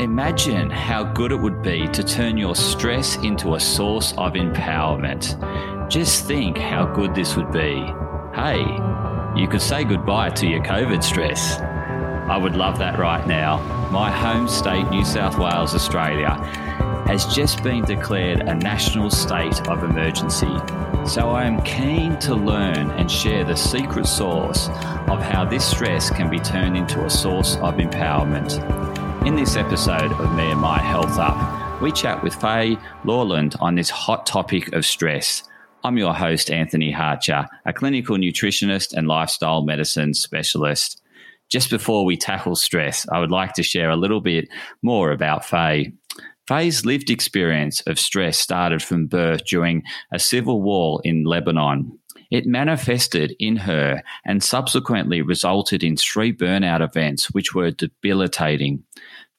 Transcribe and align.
Imagine 0.00 0.70
how 0.70 1.04
good 1.04 1.30
it 1.30 1.36
would 1.36 1.60
be 1.60 1.86
to 1.88 2.02
turn 2.02 2.38
your 2.38 2.56
stress 2.56 3.16
into 3.16 3.54
a 3.54 3.60
source 3.60 4.12
of 4.12 4.32
empowerment. 4.32 5.36
Just 5.90 6.24
think 6.24 6.56
how 6.56 6.86
good 6.86 7.14
this 7.14 7.36
would 7.36 7.52
be. 7.52 7.84
Hey, 8.34 8.62
you 9.36 9.46
could 9.46 9.60
say 9.60 9.84
goodbye 9.84 10.30
to 10.30 10.46
your 10.46 10.62
COVID 10.62 11.04
stress. 11.04 11.60
I 11.60 12.38
would 12.38 12.56
love 12.56 12.78
that 12.78 12.98
right 12.98 13.26
now. 13.26 13.58
My 13.90 14.10
home 14.10 14.48
state, 14.48 14.88
New 14.88 15.04
South 15.04 15.38
Wales, 15.38 15.74
Australia, 15.74 16.30
has 17.06 17.26
just 17.26 17.62
been 17.62 17.84
declared 17.84 18.40
a 18.40 18.54
national 18.54 19.10
state 19.10 19.68
of 19.68 19.84
emergency. 19.84 20.56
So 21.06 21.28
I 21.28 21.44
am 21.44 21.60
keen 21.60 22.18
to 22.20 22.34
learn 22.34 22.90
and 22.92 23.10
share 23.10 23.44
the 23.44 23.54
secret 23.54 24.06
source 24.06 24.68
of 25.08 25.20
how 25.20 25.44
this 25.44 25.68
stress 25.68 26.08
can 26.08 26.30
be 26.30 26.38
turned 26.38 26.78
into 26.78 27.04
a 27.04 27.10
source 27.10 27.56
of 27.56 27.74
empowerment. 27.74 28.99
In 29.26 29.36
this 29.36 29.54
episode 29.54 30.12
of 30.12 30.34
Me 30.34 30.50
and 30.50 30.60
My 30.60 30.78
Health 30.78 31.18
Up, 31.18 31.82
we 31.82 31.92
chat 31.92 32.22
with 32.22 32.34
Faye 32.34 32.78
Lawand 33.04 33.54
on 33.60 33.74
this 33.74 33.90
hot 33.90 34.24
topic 34.24 34.72
of 34.72 34.86
stress. 34.86 35.42
I'm 35.84 35.98
your 35.98 36.14
host, 36.14 36.50
Anthony 36.50 36.90
Hartcher, 36.90 37.46
a 37.66 37.72
clinical 37.74 38.16
nutritionist 38.16 38.94
and 38.94 39.06
lifestyle 39.06 39.62
medicine 39.62 40.14
specialist. 40.14 41.02
Just 41.50 41.68
before 41.68 42.06
we 42.06 42.16
tackle 42.16 42.56
stress, 42.56 43.06
I 43.12 43.20
would 43.20 43.30
like 43.30 43.52
to 43.54 43.62
share 43.62 43.90
a 43.90 43.96
little 43.96 44.22
bit 44.22 44.48
more 44.80 45.12
about 45.12 45.44
Faye. 45.44 45.92
Faye's 46.48 46.86
lived 46.86 47.10
experience 47.10 47.82
of 47.82 47.98
stress 47.98 48.38
started 48.38 48.82
from 48.82 49.06
birth 49.06 49.44
during 49.44 49.82
a 50.14 50.18
civil 50.18 50.62
war 50.62 50.98
in 51.04 51.24
Lebanon. 51.24 51.98
It 52.30 52.46
manifested 52.46 53.34
in 53.40 53.56
her 53.56 54.02
and 54.24 54.42
subsequently 54.42 55.20
resulted 55.20 55.82
in 55.82 55.96
three 55.96 56.32
burnout 56.32 56.80
events, 56.80 57.32
which 57.32 57.54
were 57.54 57.72
debilitating. 57.72 58.84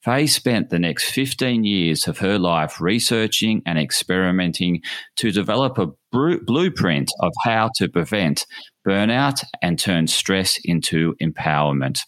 Faye 0.04 0.26
spent 0.26 0.70
the 0.70 0.80
next 0.80 1.10
15 1.10 1.62
years 1.62 2.08
of 2.08 2.18
her 2.18 2.36
life 2.36 2.80
researching 2.80 3.62
and 3.64 3.78
experimenting 3.78 4.82
to 5.16 5.30
develop 5.30 5.78
a 5.78 5.86
blueprint 6.10 7.08
of 7.20 7.32
how 7.44 7.70
to 7.76 7.88
prevent 7.88 8.44
burnout 8.86 9.44
and 9.62 9.78
turn 9.78 10.08
stress 10.08 10.58
into 10.64 11.14
empowerment. 11.22 12.00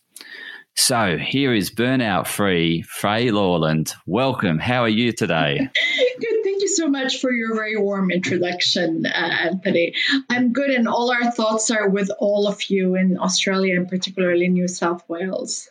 So 0.77 1.17
here 1.19 1.55
is 1.55 1.71
burnout 1.71 2.27
free 2.27 2.83
Faye 2.83 3.29
Lawand. 3.29 3.95
Welcome. 4.07 4.59
How 4.59 4.83
are 4.83 4.89
you 4.89 5.13
today? 5.13 5.59
Good. 6.21 6.37
Thank 6.43 6.63
you 6.63 6.69
so 6.69 6.89
much 6.89 7.21
for 7.21 7.31
your 7.31 7.55
very 7.55 7.77
warm 7.77 8.11
introduction, 8.11 9.07
uh, 9.07 9.11
Anthony. 9.11 9.95
I'm 10.29 10.53
good, 10.53 10.71
and 10.71 10.89
all 10.89 11.11
our 11.11 11.31
thoughts 11.31 11.71
are 11.71 11.89
with 11.89 12.11
all 12.19 12.47
of 12.49 12.63
you 12.71 12.97
in 12.97 13.19
Australia 13.19 13.77
and 13.77 13.89
particularly 13.89 14.49
New 14.49 14.69
South 14.69 15.09
Wales. 15.09 15.71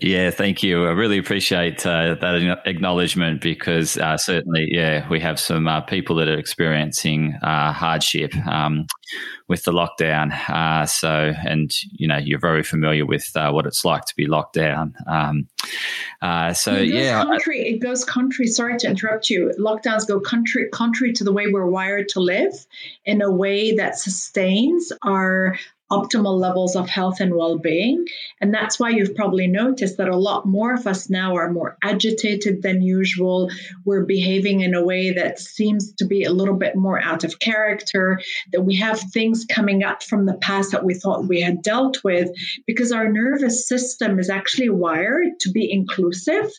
Yeah, 0.00 0.30
thank 0.30 0.62
you. 0.62 0.86
I 0.86 0.90
really 0.90 1.18
appreciate 1.18 1.84
uh, 1.84 2.14
that 2.20 2.60
acknowledgement 2.64 3.40
because 3.40 3.98
uh, 3.98 4.16
certainly, 4.16 4.68
yeah, 4.70 5.08
we 5.08 5.18
have 5.18 5.40
some 5.40 5.66
uh, 5.66 5.80
people 5.80 6.14
that 6.16 6.28
are 6.28 6.38
experiencing 6.38 7.34
uh, 7.42 7.72
hardship 7.72 8.34
um, 8.46 8.86
with 9.48 9.64
the 9.64 9.72
lockdown. 9.72 10.30
Uh, 10.48 10.86
so, 10.86 11.32
and 11.44 11.72
you 11.90 12.06
know, 12.06 12.18
you're 12.18 12.38
very 12.38 12.62
familiar 12.62 13.04
with 13.04 13.32
uh, 13.34 13.50
what 13.50 13.66
it's 13.66 13.84
like 13.84 14.04
to 14.04 14.14
be 14.14 14.26
locked 14.26 14.54
down. 14.54 14.94
Um, 15.08 15.48
so, 16.54 16.74
it 16.74 16.86
yeah, 16.86 17.24
country. 17.24 17.60
it 17.60 17.78
goes 17.78 18.04
country. 18.04 18.46
Sorry 18.46 18.78
to 18.78 18.86
interrupt 18.86 19.28
you. 19.28 19.52
Lockdowns 19.58 20.06
go 20.06 20.20
country, 20.20 20.68
country 20.72 21.12
to 21.14 21.24
the 21.24 21.32
way 21.32 21.48
we're 21.48 21.66
wired 21.66 22.08
to 22.10 22.20
live 22.20 22.52
in 23.06 23.22
a 23.22 23.30
way 23.30 23.74
that 23.74 23.98
sustains 23.98 24.92
our 25.02 25.58
optimal 25.90 26.38
levels 26.38 26.76
of 26.76 26.88
health 26.88 27.20
and 27.20 27.34
well 27.34 27.58
being. 27.58 28.04
And 28.40 28.54
that's 28.54 28.78
why 28.78 28.90
you've 28.90 29.14
probably 29.14 29.46
noticed 29.46 29.96
that 29.96 30.08
a 30.08 30.16
lot 30.16 30.46
more 30.46 30.72
of 30.74 30.86
us 30.86 31.10
now 31.10 31.36
are 31.36 31.52
more 31.52 31.76
agitated 31.82 32.62
than 32.62 32.82
usual. 32.82 33.50
We're 33.84 34.04
behaving 34.04 34.60
in 34.60 34.74
a 34.74 34.84
way 34.84 35.12
that 35.12 35.38
seems 35.38 35.92
to 35.94 36.06
be 36.06 36.24
a 36.24 36.32
little 36.32 36.54
bit 36.54 36.76
more 36.76 37.00
out 37.00 37.24
of 37.24 37.38
character, 37.38 38.20
that 38.52 38.62
we 38.62 38.76
have 38.76 39.00
things 39.00 39.44
coming 39.48 39.82
up 39.82 40.02
from 40.02 40.26
the 40.26 40.34
past 40.34 40.72
that 40.72 40.84
we 40.84 40.94
thought 40.94 41.28
we 41.28 41.40
had 41.40 41.62
dealt 41.62 42.02
with, 42.04 42.30
because 42.66 42.92
our 42.92 43.10
nervous 43.10 43.66
system 43.66 44.18
is 44.18 44.30
actually 44.30 44.70
wired 44.70 45.28
to 45.40 45.50
be 45.50 45.70
inclusive 45.70 46.50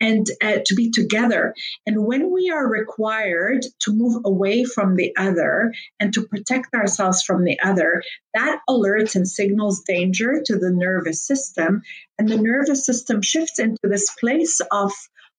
and 0.00 0.26
uh, 0.42 0.58
to 0.64 0.74
be 0.74 0.90
together. 0.90 1.54
And 1.86 2.04
when 2.04 2.32
we 2.32 2.50
are 2.50 2.66
required 2.66 3.64
to 3.80 3.92
move 3.92 4.22
away 4.24 4.64
from 4.64 4.96
the 4.96 5.14
other 5.16 5.72
and 6.00 6.12
to 6.14 6.26
protect 6.26 6.74
ourselves 6.74 7.22
from 7.22 7.44
the 7.44 7.58
other, 7.60 8.02
that 8.34 8.60
alerts 8.78 9.14
and 9.14 9.26
signals 9.26 9.82
danger 9.82 10.42
to 10.44 10.56
the 10.56 10.70
nervous 10.70 11.26
system. 11.26 11.82
And 12.18 12.28
the 12.28 12.38
nervous 12.38 12.84
system 12.84 13.22
shifts 13.22 13.58
into 13.58 13.78
this 13.84 14.10
place 14.18 14.60
of, 14.70 14.92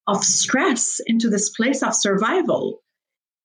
of 0.07 0.23
stress, 0.23 0.99
into 1.05 1.29
this 1.29 1.49
place 1.49 1.83
of 1.83 1.95
survival. 1.95 2.81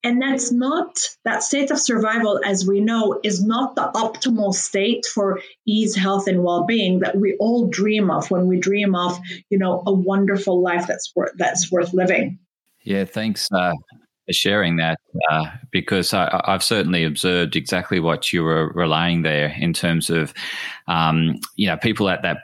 And 0.03 0.21
that's 0.21 0.51
not, 0.51 0.99
that 1.23 1.41
state 1.41 1.71
of 1.71 1.79
survival, 1.79 2.39
as 2.45 2.67
we 2.67 2.79
know, 2.79 3.19
is 3.23 3.43
not 3.43 3.75
the 3.75 3.91
optimal 3.95 4.53
state 4.53 5.03
for 5.07 5.39
ease, 5.65 5.95
health, 5.95 6.27
and 6.27 6.43
well 6.43 6.63
being 6.65 6.99
that 6.99 7.17
we 7.17 7.35
all 7.39 7.67
dream 7.67 8.11
of 8.11 8.29
when 8.29 8.45
we 8.45 8.59
dream 8.59 8.93
of, 8.93 9.17
you 9.49 9.57
know, 9.57 9.81
a 9.87 9.91
wonderful 9.91 10.61
life 10.61 10.85
that's 10.85 11.11
worth, 11.15 11.31
that's 11.37 11.71
worth 11.71 11.91
living. 11.91 12.37
Yeah, 12.83 13.05
thanks. 13.05 13.49
Uh, 13.51 13.73
sharing 14.31 14.77
that 14.77 14.99
uh, 15.29 15.45
because 15.71 16.13
I, 16.13 16.41
have 16.45 16.63
certainly 16.63 17.03
observed 17.03 17.55
exactly 17.55 17.99
what 17.99 18.33
you 18.33 18.43
were 18.43 18.71
relaying 18.73 19.21
there 19.21 19.55
in 19.57 19.73
terms 19.73 20.09
of, 20.09 20.33
um, 20.87 21.39
you 21.55 21.67
know, 21.67 21.77
people 21.77 22.09
at 22.09 22.21
that 22.23 22.37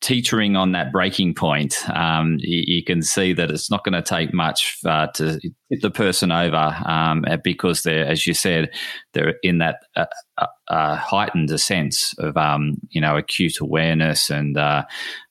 teetering 0.00 0.56
on 0.56 0.72
that 0.72 0.92
breaking 0.92 1.34
point. 1.34 1.88
Um, 1.90 2.36
you, 2.38 2.62
you, 2.66 2.84
can 2.84 3.02
see 3.02 3.32
that 3.32 3.50
it's 3.50 3.70
not 3.70 3.82
going 3.82 3.94
to 3.94 4.02
take 4.02 4.32
much 4.32 4.78
uh, 4.84 5.08
to 5.08 5.40
the 5.70 5.90
person 5.90 6.30
over 6.30 6.76
um, 6.86 7.24
because 7.42 7.82
they're, 7.82 8.06
as 8.06 8.26
you 8.26 8.34
said, 8.34 8.70
they're 9.12 9.34
in 9.42 9.58
that 9.58 9.80
uh, 9.96 10.04
uh, 10.38 10.46
uh, 10.68 10.96
heightened 10.96 11.50
a 11.50 11.58
sense 11.58 12.14
of 12.18 12.36
um, 12.36 12.76
you 12.90 13.00
know 13.00 13.16
acute 13.16 13.60
awareness 13.60 14.30
and 14.30 14.56
uh, 14.56 14.84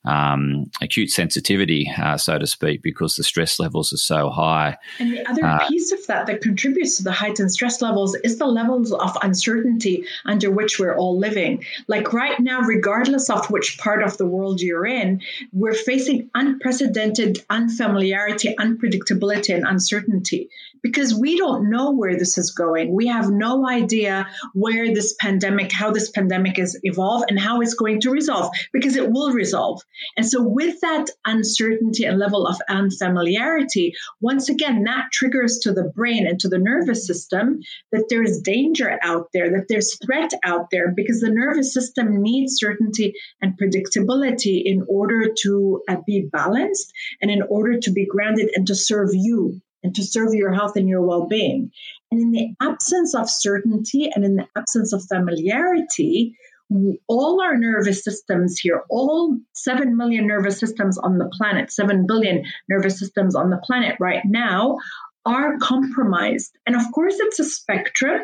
um, 0.04 0.64
acute 0.82 1.10
sensitivity, 1.10 1.90
uh, 1.98 2.16
so 2.16 2.38
to 2.38 2.46
speak, 2.46 2.82
because 2.82 3.14
the 3.14 3.22
stress 3.22 3.58
levels 3.58 3.92
are 3.92 3.98
so 3.98 4.28
high. 4.30 4.76
And 4.98 5.12
the 5.12 5.26
other 5.28 5.44
uh, 5.44 5.68
piece 5.68 5.92
of 5.92 6.04
that 6.06 6.26
that 6.26 6.42
contributes 6.42 6.96
to 6.98 7.02
the 7.02 7.12
heightened 7.12 7.52
stress 7.52 7.80
levels 7.80 8.14
is 8.24 8.38
the 8.38 8.46
levels 8.46 8.92
of 8.92 9.16
uncertainty 9.22 10.04
under 10.24 10.50
which 10.50 10.78
we're 10.78 10.96
all 10.96 11.18
living. 11.18 11.64
Like 11.86 12.12
right 12.12 12.38
now, 12.40 12.60
regardless 12.60 13.30
of 13.30 13.46
which 13.50 13.78
part 13.78 14.02
of 14.02 14.18
the 14.18 14.26
world 14.26 14.60
you're 14.60 14.86
in, 14.86 15.22
we're 15.52 15.74
facing 15.74 16.30
unprecedented 16.34 17.44
unfamiliarity, 17.48 18.54
unpredictability, 18.58 19.54
and 19.54 19.66
uncertainty 19.66 20.25
because 20.82 21.14
we 21.14 21.36
don't 21.36 21.68
know 21.68 21.90
where 21.90 22.16
this 22.16 22.38
is 22.38 22.50
going. 22.50 22.94
We 22.94 23.08
have 23.08 23.30
no 23.30 23.68
idea 23.68 24.28
where 24.54 24.94
this 24.94 25.14
pandemic, 25.20 25.72
how 25.72 25.90
this 25.90 26.10
pandemic 26.10 26.58
is 26.58 26.78
evolve 26.84 27.24
and 27.28 27.38
how 27.38 27.60
it's 27.60 27.74
going 27.74 28.00
to 28.02 28.10
resolve 28.10 28.50
because 28.72 28.96
it 28.96 29.10
will 29.10 29.32
resolve. 29.32 29.82
And 30.16 30.26
so 30.26 30.42
with 30.42 30.80
that 30.80 31.06
uncertainty 31.24 32.04
and 32.04 32.18
level 32.18 32.46
of 32.46 32.60
unfamiliarity, 32.68 33.94
once 34.20 34.48
again, 34.48 34.84
that 34.84 35.06
triggers 35.12 35.58
to 35.62 35.72
the 35.72 35.90
brain 35.94 36.26
and 36.26 36.38
to 36.40 36.48
the 36.48 36.58
nervous 36.58 37.06
system 37.06 37.60
that 37.92 38.06
there's 38.08 38.40
danger 38.40 38.98
out 39.02 39.28
there, 39.32 39.50
that 39.50 39.66
there's 39.68 39.98
threat 40.04 40.32
out 40.44 40.68
there 40.70 40.92
because 40.94 41.20
the 41.20 41.30
nervous 41.30 41.72
system 41.74 42.22
needs 42.22 42.56
certainty 42.56 43.12
and 43.42 43.58
predictability 43.58 44.62
in 44.64 44.84
order 44.88 45.32
to 45.42 45.82
uh, 45.88 45.96
be 46.06 46.28
balanced 46.32 46.92
and 47.20 47.30
in 47.30 47.42
order 47.48 47.78
to 47.78 47.90
be 47.90 48.06
grounded 48.06 48.50
and 48.54 48.66
to 48.66 48.74
serve 48.74 49.10
you 49.12 49.60
and 49.86 49.94
to 49.94 50.02
serve 50.02 50.34
your 50.34 50.52
health 50.52 50.74
and 50.74 50.88
your 50.88 51.00
well 51.00 51.26
being. 51.26 51.70
And 52.10 52.20
in 52.20 52.32
the 52.32 52.48
absence 52.60 53.14
of 53.14 53.30
certainty 53.30 54.10
and 54.12 54.24
in 54.24 54.34
the 54.34 54.46
absence 54.56 54.92
of 54.92 55.04
familiarity, 55.04 56.36
all 57.06 57.40
our 57.40 57.56
nervous 57.56 58.02
systems 58.02 58.58
here, 58.58 58.82
all 58.90 59.38
7 59.52 59.96
million 59.96 60.26
nervous 60.26 60.58
systems 60.58 60.98
on 60.98 61.18
the 61.18 61.30
planet, 61.38 61.70
7 61.70 62.04
billion 62.08 62.44
nervous 62.68 62.98
systems 62.98 63.36
on 63.36 63.50
the 63.50 63.58
planet 63.58 63.94
right 64.00 64.22
now, 64.24 64.76
are 65.24 65.56
compromised. 65.58 66.58
And 66.66 66.74
of 66.74 66.82
course, 66.92 67.14
it's 67.20 67.38
a 67.38 67.44
spectrum. 67.44 68.22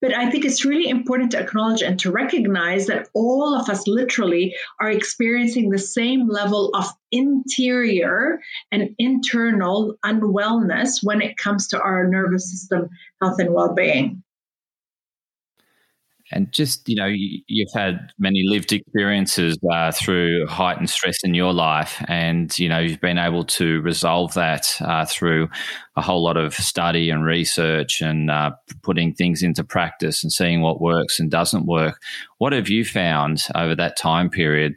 But 0.00 0.14
I 0.14 0.30
think 0.30 0.44
it's 0.44 0.64
really 0.64 0.88
important 0.88 1.30
to 1.30 1.40
acknowledge 1.40 1.82
and 1.82 1.98
to 2.00 2.10
recognize 2.10 2.86
that 2.86 3.08
all 3.14 3.54
of 3.54 3.68
us 3.68 3.86
literally 3.86 4.54
are 4.80 4.90
experiencing 4.90 5.70
the 5.70 5.78
same 5.78 6.28
level 6.28 6.70
of 6.74 6.86
interior 7.12 8.40
and 8.70 8.94
internal 8.98 9.96
unwellness 10.04 11.02
when 11.02 11.22
it 11.22 11.38
comes 11.38 11.68
to 11.68 11.80
our 11.80 12.06
nervous 12.06 12.50
system 12.50 12.90
health 13.22 13.38
and 13.38 13.54
well 13.54 13.74
being 13.74 14.22
and 16.32 16.50
just 16.52 16.88
you 16.88 16.96
know 16.96 17.06
you, 17.06 17.66
have 17.72 17.80
had 17.80 18.12
many 18.18 18.42
lived 18.46 18.72
experiences 18.72 19.58
uh, 19.72 19.92
through 19.92 20.46
heightened 20.46 20.90
stress 20.90 21.18
in 21.22 21.34
your 21.34 21.52
life 21.52 22.02
and 22.08 22.58
you 22.58 22.68
know 22.68 22.78
you've 22.78 23.00
been 23.00 23.18
able 23.18 23.44
to 23.44 23.80
resolve 23.82 24.34
that 24.34 24.76
uh, 24.80 25.04
through 25.04 25.48
a 25.96 26.02
whole 26.02 26.22
lot 26.22 26.36
of 26.36 26.54
study 26.54 27.10
and 27.10 27.24
research 27.24 28.00
and 28.00 28.30
uh, 28.30 28.50
putting 28.82 29.14
things 29.14 29.42
into 29.42 29.64
practice 29.64 30.22
and 30.22 30.32
seeing 30.32 30.60
what 30.60 30.80
works 30.80 31.20
and 31.20 31.30
doesn't 31.30 31.66
work 31.66 32.00
what 32.38 32.52
have 32.52 32.68
you 32.68 32.84
found 32.84 33.42
over 33.54 33.74
that 33.74 33.96
time 33.96 34.28
period 34.28 34.74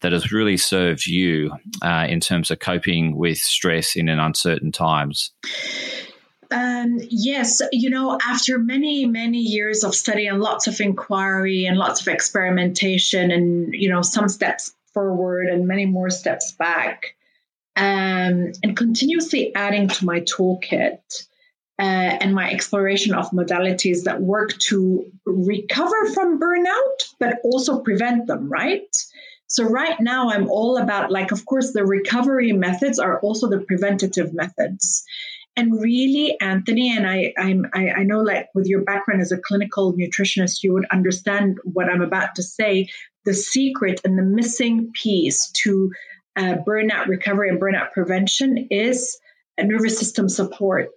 that 0.00 0.12
has 0.12 0.32
really 0.32 0.56
served 0.56 1.06
you 1.06 1.52
uh, 1.82 2.06
in 2.08 2.20
terms 2.20 2.50
of 2.50 2.58
coping 2.58 3.16
with 3.16 3.38
stress 3.38 3.96
in 3.96 4.08
an 4.08 4.18
uncertain 4.18 4.72
times? 4.72 5.32
Um, 6.52 6.98
yes, 7.08 7.62
you 7.72 7.88
know, 7.88 8.18
after 8.22 8.58
many, 8.58 9.06
many 9.06 9.38
years 9.38 9.84
of 9.84 9.94
study 9.94 10.26
and 10.26 10.40
lots 10.40 10.66
of 10.66 10.78
inquiry 10.80 11.64
and 11.64 11.78
lots 11.78 12.02
of 12.02 12.08
experimentation 12.08 13.30
and, 13.30 13.72
you 13.72 13.88
know, 13.88 14.02
some 14.02 14.28
steps 14.28 14.74
forward 14.92 15.48
and 15.48 15.66
many 15.66 15.86
more 15.86 16.10
steps 16.10 16.52
back, 16.52 17.16
um, 17.74 18.52
and 18.62 18.76
continuously 18.76 19.54
adding 19.54 19.88
to 19.88 20.04
my 20.04 20.20
toolkit 20.20 21.24
uh, 21.78 22.18
and 22.20 22.34
my 22.34 22.50
exploration 22.50 23.14
of 23.14 23.30
modalities 23.30 24.04
that 24.04 24.20
work 24.20 24.56
to 24.58 25.10
recover 25.24 26.12
from 26.12 26.38
burnout, 26.38 27.14
but 27.18 27.38
also 27.44 27.80
prevent 27.80 28.26
them, 28.26 28.50
right? 28.50 28.94
So, 29.46 29.64
right 29.64 29.98
now, 30.00 30.30
I'm 30.30 30.48
all 30.50 30.76
about, 30.76 31.10
like, 31.10 31.32
of 31.32 31.44
course, 31.46 31.72
the 31.72 31.84
recovery 31.84 32.52
methods 32.52 32.98
are 32.98 33.20
also 33.20 33.48
the 33.48 33.60
preventative 33.60 34.34
methods. 34.34 35.04
And 35.54 35.80
really, 35.80 36.36
Anthony, 36.40 36.96
and 36.96 37.06
I, 37.06 37.34
I'm, 37.36 37.66
I, 37.74 37.90
I 37.90 38.02
know, 38.04 38.20
like, 38.20 38.48
with 38.54 38.66
your 38.66 38.82
background 38.82 39.20
as 39.20 39.32
a 39.32 39.38
clinical 39.38 39.92
nutritionist, 39.92 40.62
you 40.62 40.72
would 40.72 40.86
understand 40.90 41.58
what 41.64 41.90
I'm 41.90 42.00
about 42.00 42.34
to 42.36 42.42
say. 42.42 42.88
The 43.26 43.34
secret 43.34 44.00
and 44.04 44.18
the 44.18 44.22
missing 44.22 44.90
piece 44.94 45.50
to 45.64 45.92
uh, 46.36 46.54
burnout 46.66 47.06
recovery 47.06 47.50
and 47.50 47.60
burnout 47.60 47.92
prevention 47.92 48.66
is 48.70 49.18
a 49.58 49.64
nervous 49.64 49.98
system 49.98 50.28
support. 50.28 50.88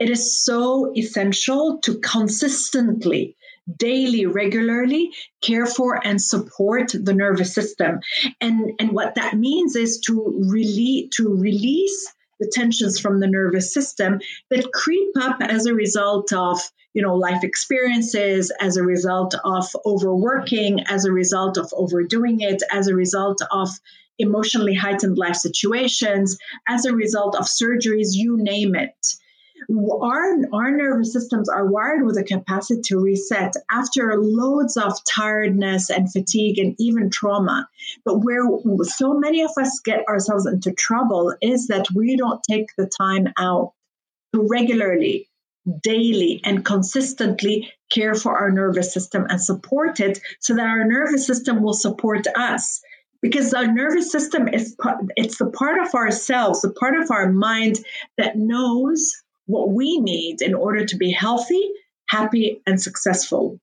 It 0.00 0.10
is 0.10 0.44
so 0.44 0.92
essential 0.96 1.78
to 1.84 2.00
consistently, 2.00 3.36
daily, 3.78 4.26
regularly 4.26 5.12
care 5.40 5.66
for 5.66 6.04
and 6.04 6.20
support 6.20 6.90
the 6.92 7.14
nervous 7.14 7.54
system. 7.54 8.00
And, 8.40 8.72
and 8.80 8.90
what 8.90 9.14
that 9.14 9.34
means 9.38 9.76
is 9.76 10.00
to 10.00 10.44
release, 10.50 11.08
to 11.16 11.32
release 11.32 12.12
the 12.40 12.50
tensions 12.52 12.98
from 12.98 13.20
the 13.20 13.26
nervous 13.26 13.72
system 13.72 14.20
that 14.50 14.72
creep 14.72 15.10
up 15.20 15.38
as 15.40 15.66
a 15.66 15.74
result 15.74 16.32
of 16.32 16.60
you 16.94 17.02
know 17.02 17.14
life 17.14 17.42
experiences 17.42 18.52
as 18.60 18.76
a 18.76 18.82
result 18.82 19.34
of 19.44 19.64
overworking 19.84 20.80
as 20.88 21.04
a 21.04 21.12
result 21.12 21.56
of 21.56 21.72
overdoing 21.74 22.40
it 22.40 22.62
as 22.70 22.88
a 22.88 22.94
result 22.94 23.40
of 23.50 23.68
emotionally 24.18 24.74
heightened 24.74 25.18
life 25.18 25.36
situations, 25.36 26.38
as 26.68 26.84
a 26.84 26.94
result 26.94 27.36
of 27.36 27.44
surgeries, 27.44 28.08
you 28.12 28.36
name 28.38 28.74
it. 28.74 28.96
Our, 29.68 30.36
our 30.52 30.70
nervous 30.70 31.12
systems 31.12 31.48
are 31.48 31.66
wired 31.66 32.04
with 32.04 32.16
a 32.16 32.24
capacity 32.24 32.80
to 32.82 32.98
reset 32.98 33.54
after 33.70 34.16
loads 34.16 34.76
of 34.76 34.92
tiredness 35.04 35.90
and 35.90 36.10
fatigue 36.10 36.58
and 36.58 36.76
even 36.78 37.10
trauma. 37.10 37.68
But 38.04 38.18
where 38.18 38.44
so 38.84 39.14
many 39.14 39.42
of 39.42 39.50
us 39.58 39.80
get 39.80 40.06
ourselves 40.08 40.46
into 40.46 40.72
trouble 40.72 41.34
is 41.40 41.66
that 41.66 41.90
we 41.94 42.16
don't 42.16 42.42
take 42.48 42.68
the 42.76 42.86
time 42.86 43.32
out 43.38 43.72
to 44.34 44.46
regularly, 44.48 45.28
daily, 45.82 46.40
and 46.44 46.64
consistently 46.64 47.72
care 47.90 48.14
for 48.14 48.36
our 48.36 48.50
nervous 48.50 48.92
system 48.92 49.26
and 49.28 49.40
support 49.40 50.00
it 50.00 50.20
so 50.40 50.54
that 50.54 50.66
our 50.66 50.84
nervous 50.84 51.26
system 51.26 51.62
will 51.62 51.74
support 51.74 52.26
us 52.36 52.80
because 53.22 53.54
our 53.54 53.66
nervous 53.66 54.10
system 54.10 54.48
is 54.48 54.76
it's 55.16 55.38
the 55.38 55.46
part 55.46 55.80
of 55.80 55.94
ourselves 55.94 56.60
the 56.60 56.70
part 56.72 57.00
of 57.00 57.10
our 57.10 57.32
mind 57.32 57.78
that 58.18 58.36
knows 58.36 59.22
what 59.46 59.70
we 59.70 59.98
need 59.98 60.42
in 60.42 60.54
order 60.54 60.84
to 60.84 60.96
be 60.96 61.10
healthy 61.10 61.70
happy 62.08 62.60
and 62.66 62.80
successful 62.80 63.58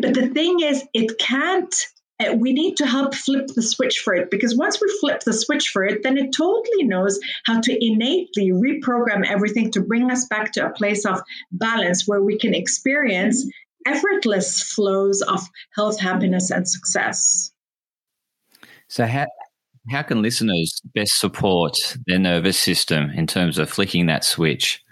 but 0.00 0.14
the 0.14 0.28
thing 0.28 0.60
is 0.60 0.84
it 0.94 1.18
can't 1.18 1.74
uh, 2.18 2.32
we 2.32 2.54
need 2.54 2.76
to 2.76 2.86
help 2.86 3.14
flip 3.14 3.46
the 3.54 3.60
switch 3.60 3.98
for 3.98 4.14
it 4.14 4.30
because 4.30 4.56
once 4.56 4.80
we 4.80 4.88
flip 5.00 5.20
the 5.24 5.32
switch 5.32 5.68
for 5.68 5.84
it 5.84 6.02
then 6.02 6.16
it 6.16 6.32
totally 6.34 6.84
knows 6.84 7.18
how 7.44 7.60
to 7.60 7.84
innately 7.84 8.50
reprogram 8.50 9.26
everything 9.26 9.70
to 9.70 9.80
bring 9.80 10.10
us 10.10 10.26
back 10.26 10.52
to 10.52 10.64
a 10.64 10.72
place 10.72 11.04
of 11.04 11.20
balance 11.52 12.06
where 12.06 12.22
we 12.22 12.38
can 12.38 12.54
experience 12.54 13.46
effortless 13.86 14.62
flows 14.62 15.20
of 15.22 15.40
health 15.74 16.00
happiness 16.00 16.50
and 16.50 16.66
success 16.66 17.52
so 18.88 19.04
how 19.04 19.26
how 19.88 20.02
can 20.02 20.20
listeners 20.20 20.80
best 20.94 21.18
support 21.18 21.76
their 22.06 22.18
nervous 22.18 22.58
system 22.58 23.10
in 23.10 23.26
terms 23.26 23.58
of 23.58 23.70
flicking 23.70 24.06
that 24.06 24.24
switch? 24.24 24.82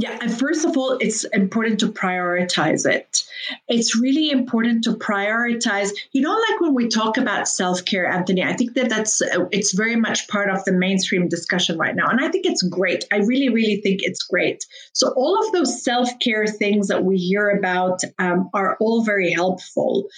Yeah, 0.00 0.16
and 0.18 0.32
first 0.32 0.64
of 0.64 0.78
all, 0.78 0.96
it's 0.98 1.24
important 1.24 1.80
to 1.80 1.92
prioritize 1.92 2.90
it. 2.90 3.22
It's 3.68 4.00
really 4.00 4.30
important 4.30 4.82
to 4.84 4.94
prioritize. 4.94 5.90
You 6.12 6.22
know, 6.22 6.32
like 6.32 6.58
when 6.58 6.72
we 6.72 6.88
talk 6.88 7.18
about 7.18 7.46
self 7.46 7.84
care, 7.84 8.06
Anthony, 8.06 8.42
I 8.42 8.54
think 8.54 8.72
that 8.76 8.88
that's 8.88 9.20
it's 9.52 9.74
very 9.74 9.96
much 9.96 10.26
part 10.28 10.48
of 10.48 10.64
the 10.64 10.72
mainstream 10.72 11.28
discussion 11.28 11.76
right 11.76 11.94
now, 11.94 12.06
and 12.08 12.18
I 12.18 12.30
think 12.30 12.46
it's 12.46 12.62
great. 12.62 13.04
I 13.12 13.18
really, 13.18 13.50
really 13.50 13.82
think 13.82 14.00
it's 14.02 14.22
great. 14.22 14.64
So 14.94 15.12
all 15.16 15.38
of 15.44 15.52
those 15.52 15.84
self 15.84 16.08
care 16.18 16.46
things 16.46 16.88
that 16.88 17.04
we 17.04 17.18
hear 17.18 17.50
about 17.50 18.00
um, 18.18 18.48
are 18.54 18.78
all 18.80 19.04
very 19.04 19.30
helpful, 19.30 20.08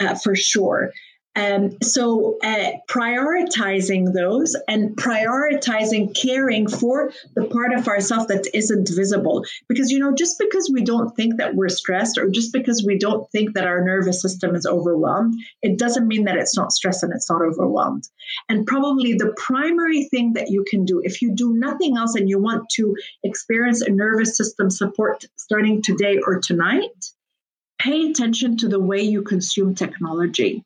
uh, 0.00 0.16
for 0.16 0.34
sure. 0.34 0.90
Um, 1.38 1.76
so 1.84 2.36
uh, 2.42 2.72
prioritizing 2.90 4.12
those 4.12 4.56
and 4.66 4.96
prioritizing 4.96 6.12
caring 6.20 6.66
for 6.66 7.12
the 7.36 7.44
part 7.44 7.72
of 7.72 7.86
ourselves 7.86 8.26
that 8.26 8.48
isn't 8.52 8.88
visible. 8.88 9.44
Because, 9.68 9.90
you 9.90 10.00
know, 10.00 10.12
just 10.12 10.36
because 10.40 10.68
we 10.72 10.82
don't 10.82 11.14
think 11.14 11.36
that 11.36 11.54
we're 11.54 11.68
stressed 11.68 12.18
or 12.18 12.28
just 12.28 12.52
because 12.52 12.84
we 12.84 12.98
don't 12.98 13.30
think 13.30 13.54
that 13.54 13.68
our 13.68 13.84
nervous 13.84 14.20
system 14.20 14.56
is 14.56 14.66
overwhelmed, 14.66 15.34
it 15.62 15.78
doesn't 15.78 16.08
mean 16.08 16.24
that 16.24 16.36
it's 16.36 16.56
not 16.56 16.72
stressed 16.72 17.04
and 17.04 17.12
it's 17.12 17.30
not 17.30 17.40
overwhelmed. 17.40 18.08
And 18.48 18.66
probably 18.66 19.12
the 19.12 19.32
primary 19.36 20.06
thing 20.06 20.32
that 20.32 20.50
you 20.50 20.64
can 20.68 20.84
do, 20.84 21.00
if 21.04 21.22
you 21.22 21.36
do 21.36 21.54
nothing 21.54 21.96
else 21.96 22.16
and 22.16 22.28
you 22.28 22.40
want 22.40 22.68
to 22.70 22.96
experience 23.22 23.80
a 23.80 23.90
nervous 23.90 24.36
system 24.36 24.70
support 24.70 25.24
starting 25.36 25.82
today 25.82 26.18
or 26.26 26.40
tonight, 26.40 27.12
pay 27.78 28.10
attention 28.10 28.56
to 28.56 28.68
the 28.68 28.80
way 28.80 29.02
you 29.02 29.22
consume 29.22 29.76
technology 29.76 30.64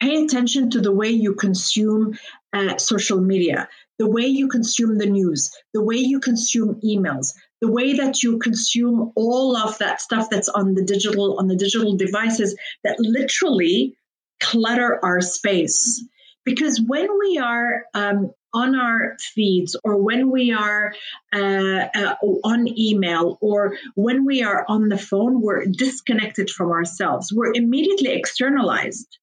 pay 0.00 0.24
attention 0.24 0.70
to 0.70 0.80
the 0.80 0.92
way 0.92 1.08
you 1.08 1.34
consume 1.34 2.18
uh, 2.52 2.78
social 2.78 3.20
media, 3.20 3.68
the 3.98 4.08
way 4.08 4.26
you 4.26 4.48
consume 4.48 4.98
the 4.98 5.06
news, 5.06 5.50
the 5.74 5.82
way 5.82 5.96
you 5.96 6.20
consume 6.20 6.80
emails, 6.84 7.34
the 7.60 7.70
way 7.70 7.94
that 7.94 8.22
you 8.22 8.38
consume 8.38 9.12
all 9.14 9.56
of 9.56 9.78
that 9.78 10.00
stuff 10.00 10.28
that's 10.30 10.48
on 10.48 10.74
the 10.74 10.82
digital 10.82 11.38
on 11.38 11.48
the 11.48 11.56
digital 11.56 11.96
devices 11.96 12.56
that 12.82 12.98
literally 12.98 13.94
clutter 14.40 14.98
our 15.04 15.20
space. 15.20 16.02
Because 16.44 16.80
when 16.80 17.06
we 17.18 17.38
are 17.38 17.84
um, 17.92 18.30
on 18.54 18.74
our 18.74 19.16
feeds 19.34 19.76
or 19.84 20.02
when 20.02 20.30
we 20.30 20.52
are 20.52 20.94
uh, 21.32 21.86
uh, 21.94 22.14
on 22.42 22.66
email 22.78 23.38
or 23.40 23.76
when 23.94 24.24
we 24.24 24.42
are 24.42 24.64
on 24.66 24.88
the 24.88 24.98
phone, 24.98 25.42
we're 25.42 25.66
disconnected 25.66 26.48
from 26.50 26.70
ourselves. 26.70 27.32
We're 27.32 27.52
immediately 27.54 28.10
externalized. 28.12 29.18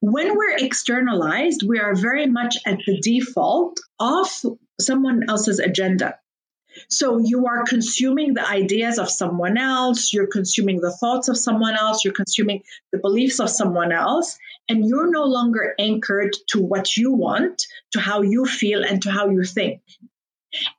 When 0.00 0.36
we're 0.36 0.56
externalized, 0.56 1.62
we 1.66 1.78
are 1.78 1.94
very 1.94 2.26
much 2.26 2.56
at 2.66 2.78
the 2.86 3.00
default 3.00 3.80
of 3.98 4.28
someone 4.80 5.28
else's 5.28 5.58
agenda. 5.58 6.18
So 6.88 7.18
you 7.18 7.46
are 7.46 7.64
consuming 7.64 8.34
the 8.34 8.48
ideas 8.48 8.98
of 8.98 9.10
someone 9.10 9.58
else, 9.58 10.12
you're 10.12 10.28
consuming 10.28 10.80
the 10.80 10.92
thoughts 10.92 11.28
of 11.28 11.36
someone 11.36 11.74
else, 11.74 12.04
you're 12.04 12.14
consuming 12.14 12.62
the 12.92 12.98
beliefs 12.98 13.40
of 13.40 13.50
someone 13.50 13.90
else, 13.92 14.38
and 14.68 14.88
you're 14.88 15.10
no 15.10 15.24
longer 15.24 15.74
anchored 15.78 16.36
to 16.50 16.60
what 16.60 16.96
you 16.96 17.12
want, 17.12 17.66
to 17.92 18.00
how 18.00 18.22
you 18.22 18.46
feel, 18.46 18.84
and 18.84 19.02
to 19.02 19.10
how 19.10 19.28
you 19.28 19.42
think. 19.42 19.80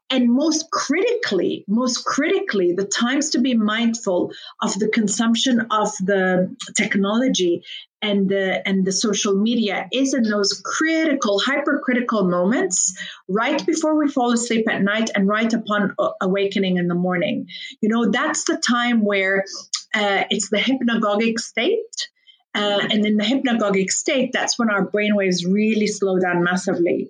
And 0.10 0.30
most 0.30 0.70
critically, 0.72 1.64
most 1.68 2.04
critically, 2.04 2.74
the 2.74 2.86
times 2.86 3.30
to 3.32 3.40
be 3.40 3.54
mindful 3.54 4.32
of 4.62 4.78
the 4.78 4.90
consumption 4.90 5.62
of 5.72 5.90
the 6.02 6.54
technology 6.76 7.64
and 8.02 8.28
the 8.28 8.68
and 8.68 8.86
the 8.86 8.92
social 8.92 9.36
media 9.38 9.88
is 9.94 10.14
in 10.14 10.24
those 10.24 10.62
critical, 10.66 11.40
hypercritical 11.40 12.28
moments 12.28 12.98
right 13.30 13.66
before 13.66 13.98
we 13.98 14.10
fall 14.10 14.34
asleep 14.34 14.68
at 14.70 14.82
night 14.82 15.10
and 15.16 15.28
right 15.28 15.54
upon 15.54 15.96
awakening 16.20 16.78
in 16.78 16.88
the 16.88 16.96
morning. 16.96 17.48
You 17.80 17.90
know, 17.90 18.12
that's 18.12 18.44
the 18.46 18.58
time 18.58 19.06
where 19.06 19.46
uh, 19.94 20.24
it's 20.30 20.50
the 20.50 20.58
hypnagogic 20.58 21.40
state 21.40 22.10
uh, 22.54 22.88
and 22.90 23.06
in 23.06 23.18
the 23.18 23.24
hypnagogic 23.24 23.90
state, 23.92 24.32
that's 24.34 24.60
when 24.60 24.70
our 24.70 24.86
brainwaves 24.86 25.46
really 25.46 25.88
slow 25.88 26.20
down 26.20 26.44
massively. 26.44 27.10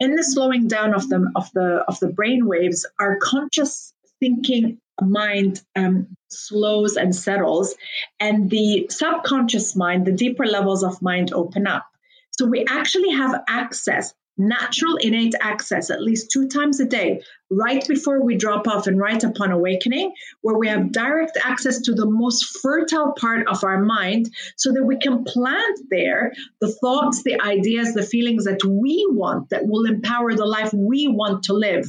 In 0.00 0.16
the 0.16 0.24
slowing 0.24 0.66
down 0.66 0.94
of 0.94 1.08
the 1.08 1.30
of 1.36 1.50
the 1.52 1.84
of 1.86 2.00
the 2.00 2.08
brainwaves, 2.08 2.84
our 2.98 3.16
conscious 3.18 3.94
thinking 4.18 4.78
mind 5.00 5.62
um, 5.76 6.08
slows 6.28 6.96
and 6.96 7.14
settles, 7.14 7.74
and 8.18 8.50
the 8.50 8.86
subconscious 8.90 9.76
mind, 9.76 10.06
the 10.06 10.12
deeper 10.12 10.44
levels 10.44 10.82
of 10.82 11.00
mind, 11.00 11.32
open 11.32 11.66
up. 11.66 11.86
So 12.32 12.46
we 12.46 12.64
actually 12.68 13.10
have 13.10 13.42
access 13.48 14.12
natural 14.40 14.96
innate 14.96 15.34
access 15.40 15.90
at 15.90 16.02
least 16.02 16.30
two 16.30 16.48
times 16.48 16.80
a 16.80 16.84
day, 16.84 17.22
right 17.50 17.86
before 17.88 18.22
we 18.22 18.36
drop 18.36 18.68
off 18.68 18.86
and 18.86 18.98
right 18.98 19.22
upon 19.22 19.50
awakening, 19.50 20.12
where 20.40 20.56
we 20.56 20.68
have 20.68 20.92
direct 20.92 21.36
access 21.44 21.80
to 21.82 21.94
the 21.94 22.06
most 22.06 22.58
fertile 22.62 23.12
part 23.12 23.46
of 23.48 23.64
our 23.64 23.82
mind 23.82 24.30
so 24.56 24.72
that 24.72 24.84
we 24.84 24.96
can 24.98 25.24
plant 25.24 25.80
there 25.90 26.32
the 26.60 26.72
thoughts, 26.80 27.22
the 27.22 27.40
ideas, 27.40 27.92
the 27.92 28.02
feelings 28.02 28.44
that 28.44 28.64
we 28.64 29.04
want 29.10 29.50
that 29.50 29.66
will 29.66 29.84
empower 29.84 30.34
the 30.34 30.46
life 30.46 30.72
we 30.72 31.08
want 31.08 31.42
to 31.44 31.52
live. 31.52 31.86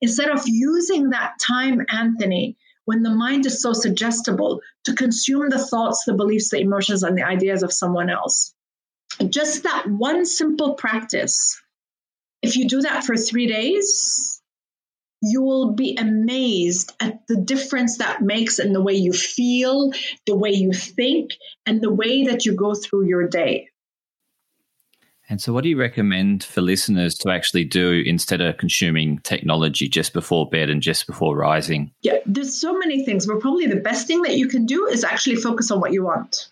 Instead 0.00 0.30
of 0.30 0.42
using 0.46 1.10
that 1.10 1.32
time, 1.40 1.84
Anthony, 1.88 2.56
when 2.84 3.02
the 3.02 3.10
mind 3.10 3.46
is 3.46 3.60
so 3.62 3.72
suggestible 3.72 4.60
to 4.84 4.94
consume 4.94 5.48
the 5.48 5.58
thoughts, 5.58 6.04
the 6.04 6.14
beliefs, 6.14 6.50
the 6.50 6.60
emotions, 6.60 7.02
and 7.02 7.16
the 7.16 7.22
ideas 7.22 7.62
of 7.62 7.72
someone 7.72 8.10
else. 8.10 8.54
Just 9.28 9.64
that 9.64 9.88
one 9.88 10.24
simple 10.24 10.74
practice 10.74 11.60
if 12.42 12.56
you 12.56 12.68
do 12.68 12.80
that 12.80 13.04
for 13.04 13.16
three 13.16 13.46
days, 13.46 14.41
you 15.22 15.40
will 15.40 15.72
be 15.72 15.96
amazed 15.96 16.92
at 17.00 17.26
the 17.28 17.36
difference 17.36 17.98
that 17.98 18.22
makes 18.22 18.58
in 18.58 18.72
the 18.72 18.82
way 18.82 18.94
you 18.94 19.12
feel, 19.12 19.92
the 20.26 20.36
way 20.36 20.50
you 20.50 20.72
think, 20.72 21.30
and 21.64 21.80
the 21.80 21.92
way 21.92 22.24
that 22.24 22.44
you 22.44 22.54
go 22.54 22.74
through 22.74 23.06
your 23.06 23.28
day. 23.28 23.68
And 25.28 25.40
so, 25.40 25.52
what 25.52 25.62
do 25.62 25.70
you 25.70 25.78
recommend 25.78 26.44
for 26.44 26.60
listeners 26.60 27.14
to 27.18 27.30
actually 27.30 27.64
do 27.64 28.02
instead 28.04 28.40
of 28.40 28.58
consuming 28.58 29.18
technology 29.20 29.88
just 29.88 30.12
before 30.12 30.48
bed 30.50 30.68
and 30.68 30.82
just 30.82 31.06
before 31.06 31.36
rising? 31.36 31.92
Yeah, 32.02 32.18
there's 32.26 32.60
so 32.60 32.76
many 32.76 33.04
things, 33.04 33.26
but 33.26 33.40
probably 33.40 33.66
the 33.66 33.76
best 33.76 34.06
thing 34.06 34.22
that 34.22 34.36
you 34.36 34.48
can 34.48 34.66
do 34.66 34.86
is 34.88 35.04
actually 35.04 35.36
focus 35.36 35.70
on 35.70 35.80
what 35.80 35.92
you 35.92 36.04
want. 36.04 36.50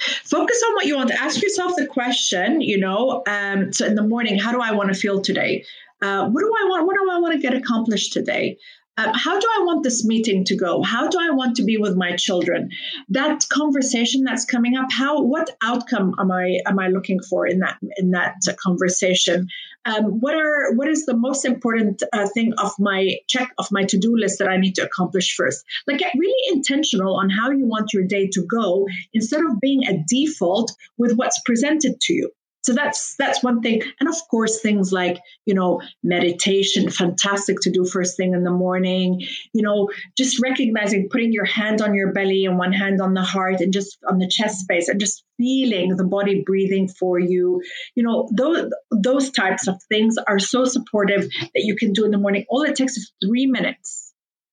Focus 0.00 0.62
on 0.68 0.74
what 0.74 0.86
you 0.86 0.96
want. 0.96 1.12
Ask 1.12 1.42
yourself 1.42 1.76
the 1.76 1.86
question, 1.86 2.60
you 2.60 2.78
know, 2.78 3.22
um, 3.26 3.72
so 3.72 3.86
in 3.86 3.94
the 3.94 4.02
morning, 4.02 4.38
how 4.38 4.50
do 4.50 4.60
I 4.60 4.72
want 4.72 4.92
to 4.92 4.98
feel 4.98 5.20
today? 5.20 5.64
Uh, 6.02 6.28
what 6.28 6.40
do 6.40 6.46
I 6.46 6.64
want? 6.68 6.86
What 6.86 6.96
do 6.96 7.10
I 7.10 7.18
want 7.20 7.34
to 7.34 7.40
get 7.40 7.54
accomplished 7.54 8.12
today? 8.12 8.56
Uh, 8.96 9.16
how 9.16 9.38
do 9.38 9.46
I 9.58 9.62
want 9.64 9.82
this 9.82 10.04
meeting 10.04 10.44
to 10.44 10.56
go? 10.56 10.82
How 10.82 11.08
do 11.08 11.18
I 11.18 11.30
want 11.30 11.56
to 11.56 11.64
be 11.64 11.78
with 11.78 11.96
my 11.96 12.16
children? 12.16 12.70
That 13.08 13.46
conversation 13.48 14.24
that's 14.24 14.44
coming 14.44 14.76
up. 14.76 14.88
How? 14.90 15.22
What 15.22 15.48
outcome 15.62 16.14
am 16.18 16.30
I 16.30 16.58
am 16.66 16.78
I 16.78 16.88
looking 16.88 17.20
for 17.22 17.46
in 17.46 17.60
that 17.60 17.78
in 17.96 18.10
that 18.10 18.34
conversation? 18.62 19.46
Um, 19.86 20.20
what 20.20 20.34
are 20.34 20.74
what 20.74 20.88
is 20.88 21.06
the 21.06 21.16
most 21.16 21.44
important 21.46 22.02
uh, 22.12 22.28
thing 22.34 22.52
of 22.58 22.72
my 22.78 23.16
check 23.28 23.50
of 23.56 23.68
my 23.70 23.84
to 23.84 23.98
do 23.98 24.16
list 24.16 24.38
that 24.38 24.48
I 24.48 24.58
need 24.58 24.74
to 24.74 24.82
accomplish 24.82 25.34
first? 25.34 25.64
Like 25.86 25.98
get 25.98 26.12
really 26.18 26.54
intentional 26.54 27.16
on 27.16 27.30
how 27.30 27.50
you 27.50 27.66
want 27.66 27.94
your 27.94 28.04
day 28.04 28.28
to 28.32 28.42
go 28.42 28.86
instead 29.14 29.40
of 29.40 29.60
being 29.60 29.86
a 29.86 30.04
default 30.06 30.72
with 30.98 31.12
what's 31.16 31.40
presented 31.46 32.00
to 32.02 32.12
you. 32.12 32.30
So 32.62 32.74
that's 32.74 33.14
that's 33.18 33.42
one 33.42 33.62
thing. 33.62 33.82
And 33.98 34.08
of 34.08 34.16
course 34.30 34.60
things 34.60 34.92
like, 34.92 35.18
you 35.46 35.54
know, 35.54 35.80
meditation, 36.02 36.90
fantastic 36.90 37.60
to 37.62 37.70
do 37.70 37.84
first 37.84 38.16
thing 38.16 38.34
in 38.34 38.44
the 38.44 38.50
morning, 38.50 39.22
you 39.52 39.62
know, 39.62 39.90
just 40.16 40.40
recognizing 40.42 41.08
putting 41.10 41.32
your 41.32 41.46
hand 41.46 41.80
on 41.80 41.94
your 41.94 42.12
belly 42.12 42.44
and 42.44 42.58
one 42.58 42.72
hand 42.72 43.00
on 43.00 43.14
the 43.14 43.22
heart 43.22 43.60
and 43.60 43.72
just 43.72 43.98
on 44.08 44.18
the 44.18 44.28
chest 44.28 44.60
space 44.60 44.88
and 44.88 45.00
just 45.00 45.24
feeling 45.38 45.96
the 45.96 46.04
body 46.04 46.42
breathing 46.44 46.88
for 46.88 47.18
you. 47.18 47.62
You 47.94 48.02
know, 48.02 48.28
those 48.36 48.70
those 48.90 49.30
types 49.30 49.66
of 49.66 49.82
things 49.88 50.16
are 50.28 50.38
so 50.38 50.64
supportive 50.64 51.22
that 51.22 51.64
you 51.64 51.76
can 51.76 51.92
do 51.92 52.04
in 52.04 52.10
the 52.10 52.18
morning. 52.18 52.44
All 52.50 52.62
it 52.62 52.76
takes 52.76 52.96
is 52.96 53.12
3 53.24 53.46
minutes 53.46 54.09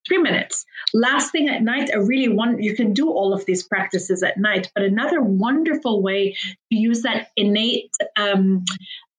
three 0.08 0.18
minutes. 0.18 0.66
Last 0.94 1.32
thing 1.32 1.50
at 1.50 1.62
night, 1.62 1.90
I 1.94 1.98
really 1.98 2.30
want 2.30 2.62
you 2.62 2.76
can 2.76 2.94
do 2.94 3.10
all 3.10 3.34
of 3.34 3.46
these 3.46 3.64
practices 3.64 4.24
at 4.24 4.38
night, 4.38 4.72
but 4.74 4.84
another 4.84 5.22
wonderful 5.22 6.02
way 6.02 6.36
to 6.72 6.78
use 6.78 7.02
that 7.04 7.28
innate 7.36 7.92
um, 8.16 8.64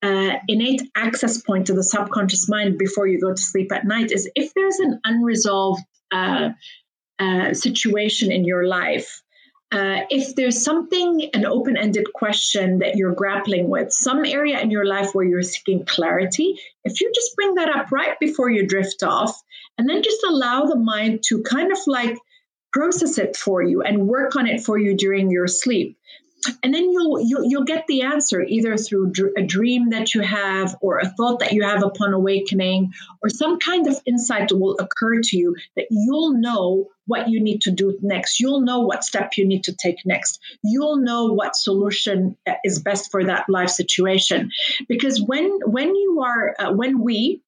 uh, 0.02 0.34
innate 0.46 0.82
access 0.96 1.42
point 1.42 1.66
to 1.66 1.74
the 1.74 1.82
subconscious 1.82 2.48
mind 2.48 2.78
before 2.78 3.06
you 3.06 3.20
go 3.20 3.30
to 3.30 3.42
sleep 3.42 3.72
at 3.72 3.84
night 3.84 4.12
is 4.12 4.30
if 4.34 4.54
there's 4.54 4.78
an 4.78 5.00
unresolved 5.04 5.82
uh, 6.12 6.50
uh, 7.18 7.52
situation 7.52 8.30
in 8.30 8.44
your 8.44 8.66
life 8.66 9.22
uh, 9.70 10.00
if 10.08 10.34
there's 10.34 10.64
something, 10.64 11.28
an 11.34 11.44
open 11.44 11.76
ended 11.76 12.12
question 12.14 12.78
that 12.78 12.96
you're 12.96 13.14
grappling 13.14 13.68
with, 13.68 13.92
some 13.92 14.24
area 14.24 14.58
in 14.60 14.70
your 14.70 14.86
life 14.86 15.14
where 15.14 15.26
you're 15.26 15.42
seeking 15.42 15.84
clarity, 15.84 16.58
if 16.84 17.00
you 17.00 17.12
just 17.14 17.36
bring 17.36 17.54
that 17.56 17.68
up 17.68 17.92
right 17.92 18.18
before 18.18 18.50
you 18.50 18.66
drift 18.66 19.02
off, 19.02 19.42
and 19.76 19.88
then 19.88 20.02
just 20.02 20.24
allow 20.24 20.64
the 20.64 20.76
mind 20.76 21.22
to 21.26 21.42
kind 21.42 21.70
of 21.70 21.78
like 21.86 22.16
process 22.72 23.18
it 23.18 23.36
for 23.36 23.62
you 23.62 23.82
and 23.82 24.08
work 24.08 24.36
on 24.36 24.46
it 24.46 24.62
for 24.62 24.78
you 24.78 24.96
during 24.96 25.30
your 25.30 25.46
sleep, 25.46 25.98
and 26.62 26.74
then 26.74 26.90
you'll, 26.90 27.20
you'll 27.20 27.44
you'll 27.44 27.64
get 27.64 27.86
the 27.86 28.02
answer 28.02 28.42
either 28.42 28.76
through 28.76 29.12
a 29.36 29.42
dream 29.42 29.90
that 29.90 30.14
you 30.14 30.20
have 30.20 30.76
or 30.80 30.98
a 30.98 31.08
thought 31.08 31.40
that 31.40 31.52
you 31.52 31.62
have 31.62 31.82
upon 31.82 32.12
awakening 32.12 32.92
or 33.22 33.28
some 33.28 33.58
kind 33.58 33.86
of 33.86 34.00
insight 34.06 34.50
will 34.52 34.76
occur 34.78 35.20
to 35.20 35.36
you 35.36 35.56
that 35.76 35.86
you'll 35.90 36.32
know 36.32 36.88
what 37.06 37.28
you 37.28 37.42
need 37.42 37.62
to 37.62 37.70
do 37.70 37.98
next. 38.02 38.38
You'll 38.38 38.60
know 38.60 38.80
what 38.80 39.02
step 39.02 39.32
you 39.36 39.46
need 39.46 39.64
to 39.64 39.74
take 39.74 40.04
next. 40.04 40.40
You'll 40.62 40.98
know 40.98 41.32
what 41.32 41.56
solution 41.56 42.36
is 42.64 42.78
best 42.78 43.10
for 43.10 43.24
that 43.24 43.48
life 43.48 43.70
situation. 43.70 44.50
Because 44.88 45.20
when 45.20 45.58
when 45.64 45.94
you 45.94 46.22
are 46.22 46.54
uh, 46.58 46.72
when 46.72 47.02
we 47.02 47.42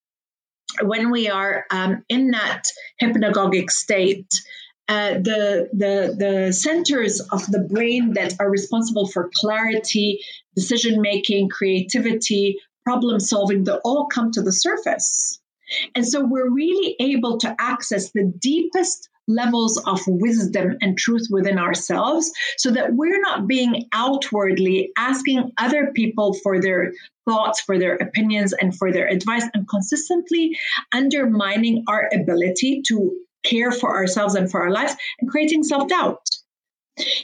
when 0.83 1.11
we 1.11 1.29
are 1.29 1.67
um, 1.71 2.05
in 2.09 2.31
that 2.31 2.65
hypnagogic 3.03 3.71
state 3.71 4.33
uh, 4.91 5.15
the, 5.15 5.69
the, 5.73 6.17
the 6.19 6.53
centers 6.53 7.21
of 7.31 7.47
the 7.47 7.61
brain 7.61 8.15
that 8.15 8.35
are 8.41 8.51
responsible 8.51 9.07
for 9.07 9.31
clarity, 9.37 10.19
decision 10.57 11.01
making, 11.01 11.49
creativity, 11.49 12.59
problem 12.85 13.21
solving, 13.21 13.63
they 13.63 13.77
all 13.85 14.07
come 14.07 14.33
to 14.33 14.43
the 14.43 14.51
surface. 14.51 15.41
And 15.95 16.05
so 16.05 16.25
we're 16.25 16.51
really 16.51 16.97
able 16.99 17.39
to 17.39 17.55
access 17.61 18.11
the 18.11 18.33
deepest 18.41 19.09
levels 19.29 19.81
of 19.87 20.01
wisdom 20.09 20.77
and 20.81 20.99
truth 20.99 21.29
within 21.31 21.57
ourselves 21.57 22.33
so 22.57 22.73
that 22.73 22.95
we're 22.95 23.21
not 23.21 23.47
being 23.47 23.85
outwardly 23.93 24.91
asking 24.99 25.53
other 25.59 25.93
people 25.95 26.35
for 26.43 26.61
their 26.61 26.93
thoughts, 27.29 27.61
for 27.61 27.79
their 27.79 27.95
opinions, 27.95 28.53
and 28.61 28.77
for 28.77 28.93
their 28.93 29.07
advice, 29.07 29.45
and 29.55 29.69
consistently 29.69 30.59
undermining 30.93 31.85
our 31.87 32.11
ability 32.13 32.83
to 32.89 33.17
care 33.45 33.73
for 33.73 33.97
ourselves 33.97 34.35
and 34.35 34.51
for 34.51 34.63
our 34.63 34.71
lives 34.71 34.95
and 35.21 35.31
creating 35.31 35.63
self 35.63 35.89
doubt. 35.89 36.25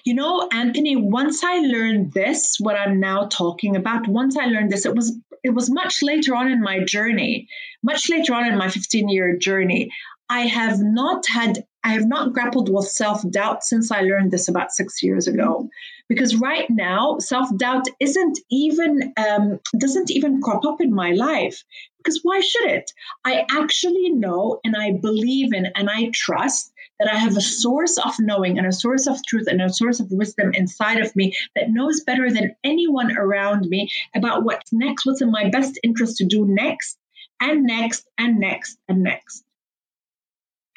You 0.04 0.14
know, 0.14 0.48
Anthony, 0.52 0.96
once 0.96 1.44
I 1.44 1.58
learned 1.58 2.12
this, 2.12 2.56
what 2.58 2.76
I'm 2.76 2.98
now 2.98 3.26
talking 3.26 3.76
about, 3.76 4.08
once 4.08 4.36
I 4.36 4.46
learned 4.46 4.70
this, 4.70 4.86
it 4.86 4.94
was 4.94 5.14
it 5.42 5.50
was 5.50 5.70
much 5.70 6.02
later 6.02 6.34
on 6.34 6.48
in 6.48 6.62
my 6.62 6.80
journey, 6.80 7.48
much 7.82 8.08
later 8.08 8.34
on 8.34 8.46
in 8.46 8.58
my 8.58 8.68
15 8.68 9.08
year 9.08 9.36
journey. 9.36 9.90
I 10.28 10.40
have 10.40 10.80
not 10.80 11.26
had 11.26 11.64
I 11.84 11.90
have 11.90 12.08
not 12.08 12.32
grappled 12.32 12.68
with 12.68 12.88
self 12.88 13.22
doubt 13.30 13.62
since 13.62 13.92
I 13.92 14.00
learned 14.00 14.32
this 14.32 14.48
about 14.48 14.72
six 14.72 15.02
years 15.02 15.28
ago. 15.28 15.68
Because 16.08 16.34
right 16.34 16.68
now, 16.68 17.18
self 17.18 17.48
doubt 17.56 17.86
isn't 18.00 18.40
even 18.50 19.12
um, 19.16 19.60
doesn't 19.78 20.10
even 20.10 20.42
crop 20.42 20.64
up 20.64 20.80
in 20.80 20.92
my 20.92 21.12
life. 21.12 21.62
Because 22.06 22.20
why 22.22 22.38
should 22.38 22.70
it? 22.70 22.92
I 23.24 23.44
actually 23.50 24.10
know 24.10 24.60
and 24.62 24.76
I 24.76 24.92
believe 24.92 25.52
in 25.52 25.66
and 25.74 25.90
I 25.90 26.12
trust 26.14 26.72
that 27.00 27.12
I 27.12 27.16
have 27.16 27.36
a 27.36 27.40
source 27.40 27.98
of 27.98 28.14
knowing 28.20 28.58
and 28.58 28.66
a 28.66 28.72
source 28.72 29.08
of 29.08 29.18
truth 29.26 29.48
and 29.48 29.60
a 29.60 29.72
source 29.72 29.98
of 29.98 30.12
wisdom 30.12 30.52
inside 30.54 31.00
of 31.00 31.16
me 31.16 31.36
that 31.56 31.70
knows 31.70 32.04
better 32.04 32.30
than 32.30 32.54
anyone 32.62 33.18
around 33.18 33.68
me 33.68 33.90
about 34.14 34.44
what's 34.44 34.72
next, 34.72 35.04
what's 35.04 35.20
in 35.20 35.32
my 35.32 35.50
best 35.50 35.80
interest 35.82 36.18
to 36.18 36.24
do 36.24 36.46
next 36.46 36.96
and 37.40 37.64
next 37.64 38.06
and 38.16 38.38
next 38.38 38.78
and 38.88 39.02
next. 39.02 39.42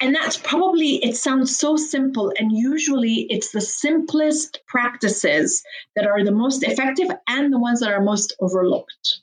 And 0.00 0.12
that's 0.12 0.36
probably, 0.36 0.96
it 0.96 1.14
sounds 1.16 1.56
so 1.56 1.76
simple. 1.76 2.32
And 2.40 2.50
usually 2.50 3.28
it's 3.30 3.52
the 3.52 3.60
simplest 3.60 4.62
practices 4.66 5.62
that 5.94 6.08
are 6.08 6.24
the 6.24 6.32
most 6.32 6.64
effective 6.64 7.08
and 7.28 7.52
the 7.52 7.58
ones 7.60 7.78
that 7.80 7.92
are 7.92 8.02
most 8.02 8.34
overlooked. 8.40 9.20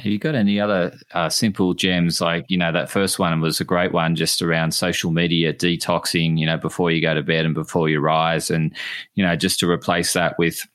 Have 0.00 0.10
you 0.10 0.18
got 0.18 0.34
any 0.34 0.58
other 0.58 0.98
uh, 1.12 1.28
simple 1.28 1.74
gems? 1.74 2.22
Like, 2.22 2.46
you 2.48 2.56
know, 2.56 2.72
that 2.72 2.90
first 2.90 3.18
one 3.18 3.38
was 3.42 3.60
a 3.60 3.64
great 3.64 3.92
one 3.92 4.16
just 4.16 4.40
around 4.40 4.72
social 4.72 5.10
media 5.10 5.52
detoxing, 5.52 6.38
you 6.38 6.46
know, 6.46 6.56
before 6.56 6.90
you 6.90 7.02
go 7.02 7.12
to 7.12 7.22
bed 7.22 7.44
and 7.44 7.54
before 7.54 7.90
you 7.90 8.00
rise. 8.00 8.50
And, 8.50 8.74
you 9.14 9.24
know, 9.24 9.36
just 9.36 9.60
to 9.60 9.68
replace 9.68 10.14
that 10.14 10.38
with 10.38 10.66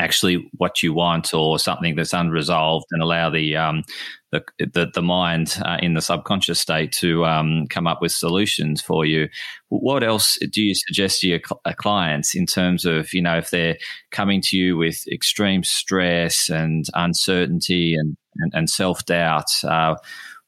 actually 0.00 0.50
what 0.56 0.82
you 0.82 0.94
want 0.94 1.32
or 1.34 1.58
something 1.58 1.94
that's 1.94 2.14
unresolved 2.14 2.86
and 2.90 3.02
allow 3.02 3.28
the 3.30 3.54
um, 3.54 3.84
the, 4.32 4.44
the, 4.58 4.90
the 4.94 5.02
mind 5.02 5.58
uh, 5.64 5.76
in 5.82 5.94
the 5.94 6.00
subconscious 6.00 6.60
state 6.60 6.92
to 6.92 7.24
um, 7.26 7.66
come 7.68 7.86
up 7.86 8.00
with 8.00 8.12
solutions 8.12 8.80
for 8.80 9.04
you. 9.04 9.28
What 9.68 10.04
else 10.04 10.38
do 10.52 10.62
you 10.62 10.74
suggest 10.74 11.20
to 11.20 11.28
your 11.28 11.40
cl- 11.44 11.60
uh, 11.64 11.72
clients 11.76 12.34
in 12.36 12.46
terms 12.46 12.84
of, 12.84 13.12
you 13.12 13.22
know, 13.22 13.36
if 13.36 13.50
they're 13.50 13.76
coming 14.12 14.40
to 14.42 14.56
you 14.56 14.76
with 14.76 15.04
extreme 15.10 15.64
stress 15.64 16.48
and 16.48 16.84
uncertainty 16.94 17.94
and, 17.94 18.16
and, 18.36 18.52
and 18.54 18.70
self 18.70 19.04
doubt? 19.04 19.50
Uh, 19.64 19.96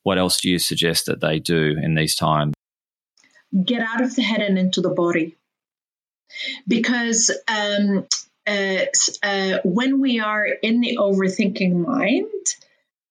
what 0.05 0.17
else 0.17 0.41
do 0.41 0.49
you 0.49 0.59
suggest 0.59 1.07
that 1.07 1.21
they 1.21 1.41
do 1.41 1.77
in 1.83 1.95
these 1.97 2.15
times? 2.15 2.55
Get 3.65 3.83
out 3.83 4.01
of 4.01 4.15
the 4.15 4.23
head 4.23 4.41
and 4.41 4.59
into 4.59 4.81
the 4.81 4.91
body. 4.91 5.37
Because 6.67 7.31
um, 7.49 8.07
uh, 8.47 8.85
uh, 9.23 9.59
when 9.65 10.01
we 10.01 10.21
are 10.21 10.47
in 10.47 10.81
the 10.81 10.99
overthinking 10.99 11.75
mind, 11.75 12.29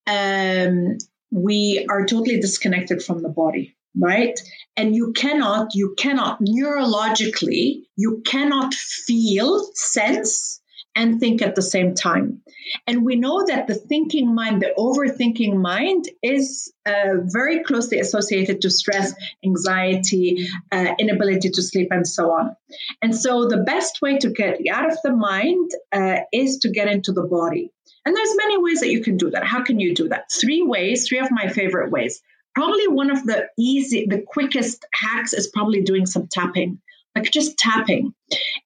um, 0.07 0.97
we 1.31 1.85
are 1.89 2.05
totally 2.05 2.39
disconnected 2.39 3.01
from 3.01 3.21
the 3.21 3.29
body 3.29 3.75
right? 3.99 4.39
And 4.77 4.95
you 4.95 5.13
cannot 5.13 5.75
you 5.75 5.95
cannot 5.97 6.39
neurologically 6.41 7.83
you 7.95 8.21
cannot 8.25 8.73
feel 8.73 9.69
sense 9.73 10.60
and 10.95 11.19
think 11.19 11.41
at 11.41 11.55
the 11.55 11.61
same 11.61 11.95
time. 11.95 12.41
And 12.87 13.05
we 13.05 13.15
know 13.15 13.45
that 13.47 13.67
the 13.67 13.75
thinking 13.75 14.33
mind 14.33 14.61
the 14.61 14.73
overthinking 14.77 15.55
mind 15.55 16.05
is 16.21 16.71
uh, 16.85 17.17
very 17.23 17.63
closely 17.63 17.99
associated 17.99 18.61
to 18.61 18.69
stress 18.69 19.13
anxiety 19.43 20.47
uh, 20.71 20.93
inability 20.99 21.49
to 21.49 21.61
sleep 21.61 21.89
and 21.91 22.07
so 22.07 22.31
on. 22.31 22.55
And 23.01 23.15
so 23.15 23.47
the 23.47 23.63
best 23.63 24.01
way 24.01 24.17
to 24.17 24.29
get 24.29 24.59
out 24.71 24.91
of 24.91 24.97
the 25.03 25.11
mind 25.11 25.71
uh, 25.91 26.19
is 26.33 26.57
to 26.59 26.69
get 26.69 26.87
into 26.87 27.11
the 27.11 27.23
body. 27.23 27.71
And 28.05 28.15
there's 28.15 28.35
many 28.35 28.57
ways 28.57 28.79
that 28.79 28.91
you 28.91 29.03
can 29.03 29.17
do 29.17 29.29
that. 29.29 29.45
How 29.45 29.63
can 29.63 29.79
you 29.79 29.93
do 29.93 30.09
that? 30.09 30.31
Three 30.31 30.63
ways 30.63 31.07
three 31.07 31.19
of 31.19 31.29
my 31.31 31.47
favorite 31.47 31.91
ways. 31.91 32.21
Probably 32.53 32.87
one 32.87 33.11
of 33.11 33.23
the 33.25 33.47
easy, 33.57 34.07
the 34.07 34.21
quickest 34.21 34.85
hacks 34.93 35.33
is 35.33 35.47
probably 35.47 35.81
doing 35.81 36.05
some 36.05 36.27
tapping, 36.27 36.81
like 37.15 37.29
just 37.31 37.57
tapping. 37.57 38.13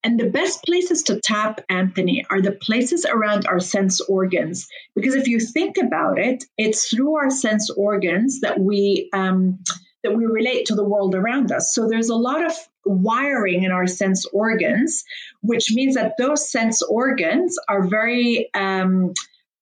And 0.03 0.19
the 0.19 0.29
best 0.29 0.63
places 0.63 1.03
to 1.03 1.19
tap, 1.19 1.61
Anthony, 1.69 2.25
are 2.29 2.41
the 2.41 2.51
places 2.51 3.05
around 3.05 3.45
our 3.47 3.59
sense 3.59 3.99
organs. 4.01 4.67
Because 4.95 5.15
if 5.15 5.27
you 5.27 5.39
think 5.39 5.77
about 5.77 6.19
it, 6.19 6.43
it's 6.57 6.89
through 6.89 7.15
our 7.15 7.29
sense 7.29 7.69
organs 7.71 8.41
that 8.41 8.59
we 8.59 9.09
um, 9.13 9.59
that 10.03 10.15
we 10.15 10.25
relate 10.25 10.67
to 10.67 10.75
the 10.75 10.83
world 10.83 11.15
around 11.15 11.51
us. 11.51 11.73
So 11.73 11.87
there's 11.87 12.09
a 12.09 12.15
lot 12.15 12.45
of 12.45 12.53
wiring 12.85 13.63
in 13.63 13.71
our 13.71 13.87
sense 13.87 14.23
organs, 14.31 15.03
which 15.41 15.71
means 15.73 15.95
that 15.95 16.13
those 16.19 16.51
sense 16.51 16.83
organs 16.83 17.57
are 17.67 17.87
very 17.87 18.49
um, 18.53 19.13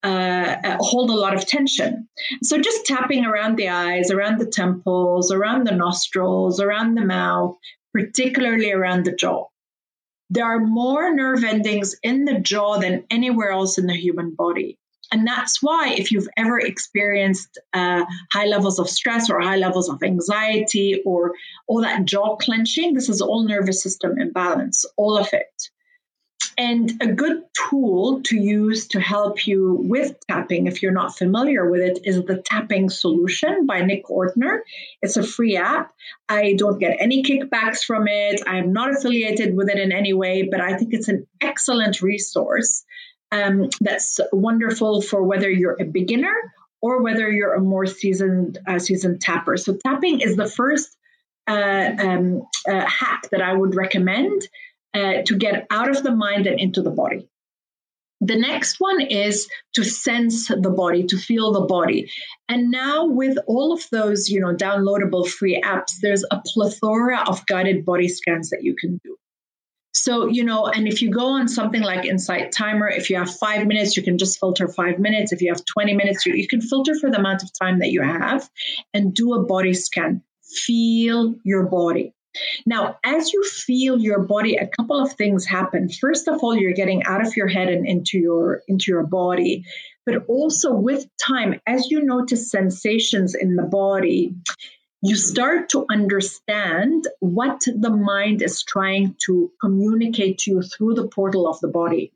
uh, 0.03 0.57
uh, 0.65 0.77
hold 0.81 1.09
a 1.09 1.15
lot 1.15 1.33
of 1.33 1.47
tension. 1.47 2.09
So 2.41 2.57
just 2.57 2.85
tapping 2.85 3.25
around 3.25 3.55
the 3.55 3.69
eyes, 3.69 4.11
around 4.11 4.39
the 4.39 4.45
temples, 4.45 5.31
around 5.31 5.65
the 5.65 5.75
nostrils, 5.75 6.59
around 6.59 6.95
the 6.95 7.05
mouth, 7.05 7.55
particularly 7.93 8.71
around 8.71 9.05
the 9.05 9.15
jaw. 9.15 9.45
There 10.29 10.45
are 10.45 10.59
more 10.59 11.13
nerve 11.13 11.43
endings 11.43 11.95
in 12.01 12.25
the 12.25 12.39
jaw 12.39 12.79
than 12.79 13.05
anywhere 13.09 13.51
else 13.51 13.77
in 13.77 13.87
the 13.87 13.95
human 13.95 14.33
body. 14.35 14.77
And 15.11 15.27
that's 15.27 15.61
why, 15.61 15.93
if 15.95 16.11
you've 16.11 16.29
ever 16.37 16.59
experienced 16.59 17.59
uh, 17.73 18.03
high 18.31 18.45
levels 18.45 18.79
of 18.79 18.89
stress 18.89 19.29
or 19.29 19.39
high 19.39 19.57
levels 19.57 19.87
of 19.87 20.01
anxiety 20.01 21.03
or 21.05 21.33
all 21.67 21.81
that 21.81 22.05
jaw 22.05 22.35
clenching, 22.37 22.93
this 22.93 23.09
is 23.09 23.21
all 23.21 23.43
nervous 23.43 23.83
system 23.83 24.19
imbalance, 24.19 24.85
all 24.97 25.17
of 25.17 25.27
it. 25.31 25.69
And 26.57 26.91
a 27.01 27.07
good 27.07 27.43
tool 27.53 28.21
to 28.23 28.37
use 28.37 28.87
to 28.89 28.99
help 28.99 29.47
you 29.47 29.77
with 29.81 30.15
tapping, 30.29 30.67
if 30.67 30.81
you're 30.81 30.91
not 30.91 31.17
familiar 31.17 31.69
with 31.69 31.81
it, 31.81 31.99
is 32.03 32.23
the 32.23 32.41
Tapping 32.45 32.89
Solution 32.89 33.65
by 33.65 33.81
Nick 33.81 34.05
Ortner. 34.05 34.59
It's 35.01 35.17
a 35.17 35.23
free 35.23 35.57
app. 35.57 35.93
I 36.29 36.53
don't 36.57 36.79
get 36.79 36.97
any 36.99 37.23
kickbacks 37.23 37.83
from 37.83 38.07
it. 38.07 38.41
I'm 38.45 38.71
not 38.71 38.95
affiliated 38.95 39.55
with 39.55 39.69
it 39.69 39.79
in 39.79 39.91
any 39.91 40.13
way, 40.13 40.43
but 40.43 40.61
I 40.61 40.77
think 40.77 40.93
it's 40.93 41.07
an 41.07 41.25
excellent 41.41 42.01
resource 42.01 42.83
um, 43.31 43.69
that's 43.81 44.19
wonderful 44.31 45.01
for 45.01 45.23
whether 45.23 45.49
you're 45.49 45.77
a 45.81 45.85
beginner 45.85 46.35
or 46.81 47.01
whether 47.01 47.31
you're 47.31 47.53
a 47.53 47.61
more 47.61 47.85
seasoned 47.85 48.59
uh, 48.67 48.77
seasoned 48.77 49.21
tapper. 49.21 49.57
So 49.57 49.77
tapping 49.85 50.19
is 50.19 50.35
the 50.35 50.49
first 50.49 50.95
uh, 51.47 51.91
um, 51.97 52.43
uh, 52.69 52.85
hack 52.85 53.29
that 53.31 53.41
I 53.41 53.53
would 53.53 53.75
recommend 53.75 54.47
uh, 54.93 55.21
to 55.25 55.37
get 55.37 55.65
out 55.69 55.89
of 55.89 56.03
the 56.03 56.15
mind 56.15 56.47
and 56.47 56.59
into 56.59 56.81
the 56.81 56.91
body. 56.91 57.27
The 58.25 58.37
next 58.37 58.79
one 58.79 59.01
is 59.01 59.49
to 59.73 59.83
sense 59.83 60.47
the 60.47 60.69
body, 60.69 61.03
to 61.07 61.17
feel 61.17 61.51
the 61.51 61.65
body. 61.65 62.09
And 62.47 62.71
now 62.71 63.05
with 63.05 63.37
all 63.47 63.73
of 63.73 63.83
those, 63.91 64.29
you 64.29 64.39
know, 64.39 64.55
downloadable 64.55 65.27
free 65.27 65.61
apps, 65.61 65.99
there's 66.01 66.23
a 66.31 66.41
plethora 66.45 67.23
of 67.27 67.45
guided 67.47 67.83
body 67.83 68.07
scans 68.07 68.49
that 68.51 68.63
you 68.63 68.75
can 68.79 68.99
do. 69.03 69.17
So, 69.93 70.27
you 70.27 70.43
know, 70.43 70.65
and 70.65 70.87
if 70.87 71.01
you 71.01 71.11
go 71.11 71.25
on 71.25 71.47
something 71.47 71.81
like 71.81 72.05
Insight 72.05 72.51
Timer, 72.51 72.87
if 72.87 73.09
you 73.09 73.17
have 73.17 73.29
five 73.35 73.67
minutes, 73.67 73.95
you 73.95 74.01
can 74.01 74.17
just 74.17 74.39
filter 74.39 74.67
five 74.67 74.99
minutes. 74.99 75.31
If 75.31 75.41
you 75.41 75.53
have 75.53 75.63
20 75.65 75.93
minutes, 75.93 76.25
you, 76.25 76.33
you 76.33 76.47
can 76.47 76.61
filter 76.61 76.95
for 76.95 77.11
the 77.11 77.19
amount 77.19 77.43
of 77.43 77.51
time 77.59 77.79
that 77.79 77.91
you 77.91 78.01
have 78.01 78.49
and 78.93 79.13
do 79.13 79.33
a 79.33 79.43
body 79.43 79.73
scan. 79.73 80.23
Feel 80.41 81.35
your 81.43 81.63
body. 81.63 82.13
Now, 82.65 82.97
as 83.03 83.31
you 83.31 83.43
feel 83.43 83.99
your 83.99 84.19
body, 84.19 84.55
a 84.55 84.67
couple 84.67 84.99
of 84.99 85.13
things 85.13 85.45
happen. 85.45 85.89
First 85.89 86.27
of 86.27 86.39
all, 86.41 86.55
you're 86.55 86.73
getting 86.73 87.03
out 87.03 87.25
of 87.25 87.35
your 87.35 87.47
head 87.47 87.69
and 87.69 87.87
into 87.87 88.17
your 88.17 88.61
into 88.67 88.91
your 88.91 89.05
body. 89.05 89.63
But 90.05 90.25
also 90.27 90.73
with 90.73 91.07
time, 91.25 91.61
as 91.67 91.89
you 91.89 92.01
notice 92.01 92.51
sensations 92.51 93.35
in 93.35 93.55
the 93.55 93.63
body, 93.63 94.35
you 95.01 95.15
start 95.15 95.69
to 95.69 95.85
understand 95.89 97.07
what 97.19 97.61
the 97.65 97.89
mind 97.89 98.41
is 98.41 98.63
trying 98.63 99.15
to 99.25 99.51
communicate 99.61 100.39
to 100.39 100.51
you 100.51 100.61
through 100.61 100.95
the 100.95 101.07
portal 101.07 101.47
of 101.47 101.59
the 101.59 101.67
body. 101.67 102.13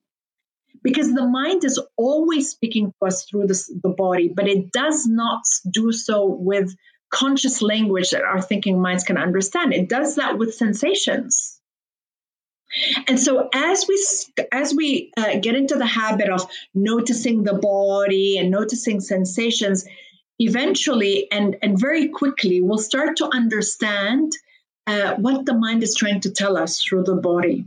Because 0.83 1.13
the 1.13 1.27
mind 1.27 1.65
is 1.65 1.81
always 1.97 2.49
speaking 2.49 2.93
to 3.01 3.07
us 3.07 3.25
through 3.25 3.47
this, 3.47 3.67
the 3.83 3.89
body, 3.89 4.31
but 4.33 4.47
it 4.47 4.71
does 4.71 5.05
not 5.05 5.43
do 5.69 5.91
so 5.91 6.25
with 6.25 6.75
conscious 7.09 7.61
language 7.61 8.09
that 8.11 8.23
our 8.23 8.41
thinking 8.41 8.81
minds 8.81 9.03
can 9.03 9.17
understand. 9.17 9.73
It 9.73 9.89
does 9.89 10.15
that 10.15 10.37
with 10.37 10.53
sensations. 10.53 11.57
And 13.07 13.19
so 13.19 13.49
as 13.53 13.85
we 13.87 14.05
as 14.51 14.73
we 14.75 15.11
uh, 15.17 15.39
get 15.39 15.55
into 15.55 15.75
the 15.75 15.85
habit 15.85 16.29
of 16.29 16.45
noticing 16.73 17.43
the 17.43 17.53
body 17.53 18.37
and 18.37 18.51
noticing 18.51 18.99
sensations, 18.99 19.85
eventually 20.39 21.31
and 21.31 21.55
and 21.61 21.79
very 21.79 22.09
quickly 22.09 22.61
we'll 22.61 22.77
start 22.77 23.17
to 23.17 23.33
understand 23.33 24.33
uh, 24.85 25.15
what 25.15 25.45
the 25.45 25.53
mind 25.53 25.81
is 25.83 25.95
trying 25.95 26.19
to 26.21 26.31
tell 26.31 26.57
us 26.57 26.81
through 26.81 27.03
the 27.03 27.15
body. 27.15 27.65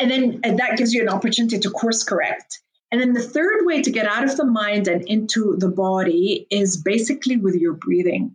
And 0.00 0.10
then 0.10 0.40
and 0.42 0.58
that 0.58 0.76
gives 0.76 0.92
you 0.92 1.02
an 1.02 1.08
opportunity 1.08 1.58
to 1.60 1.70
course 1.70 2.02
correct. 2.02 2.60
And 2.92 3.00
then 3.00 3.12
the 3.12 3.22
third 3.22 3.64
way 3.64 3.82
to 3.82 3.90
get 3.90 4.06
out 4.06 4.24
of 4.24 4.36
the 4.36 4.44
mind 4.44 4.88
and 4.88 5.06
into 5.08 5.56
the 5.56 5.68
body 5.68 6.46
is 6.50 6.76
basically 6.76 7.36
with 7.36 7.54
your 7.54 7.74
breathing. 7.74 8.34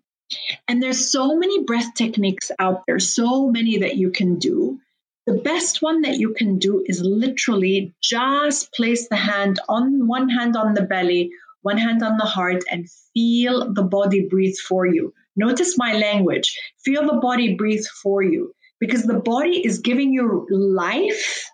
And 0.68 0.82
there's 0.82 1.12
so 1.12 1.36
many 1.36 1.64
breath 1.64 1.94
techniques 1.94 2.52
out 2.58 2.84
there, 2.88 3.00
so 3.00 3.50
many 3.50 3.78
that 3.78 3.98
you 3.98 4.12
can 4.12 4.40
do. 4.40 4.80
The 5.28 5.34
best 5.34 5.82
one 5.82 6.02
that 6.02 6.18
you 6.18 6.34
can 6.34 6.58
do 6.58 6.84
is 6.86 7.02
literally 7.02 7.94
just 8.02 8.72
place 8.74 9.10
the 9.10 9.16
hand 9.16 9.60
on 9.68 10.08
one 10.08 10.30
hand 10.30 10.56
on 10.56 10.74
the 10.74 10.84
belly, 10.84 11.32
one 11.64 11.78
hand 11.78 12.04
on 12.04 12.18
the 12.18 12.26
heart, 12.26 12.64
and 12.72 12.90
feel 13.14 13.74
the 13.74 13.84
body 13.84 14.28
breathe 14.28 14.56
for 14.68 14.86
you. 14.86 15.14
Notice 15.36 15.78
my 15.78 15.94
language. 15.94 16.58
Feel 16.84 17.06
the 17.06 17.20
body 17.20 17.56
breathe 17.56 17.86
for 18.02 18.24
you 18.24 18.54
because 18.80 19.04
the 19.04 19.20
body 19.20 19.66
is 19.66 19.80
giving 19.80 20.14
you 20.14 20.48
life 20.50 21.50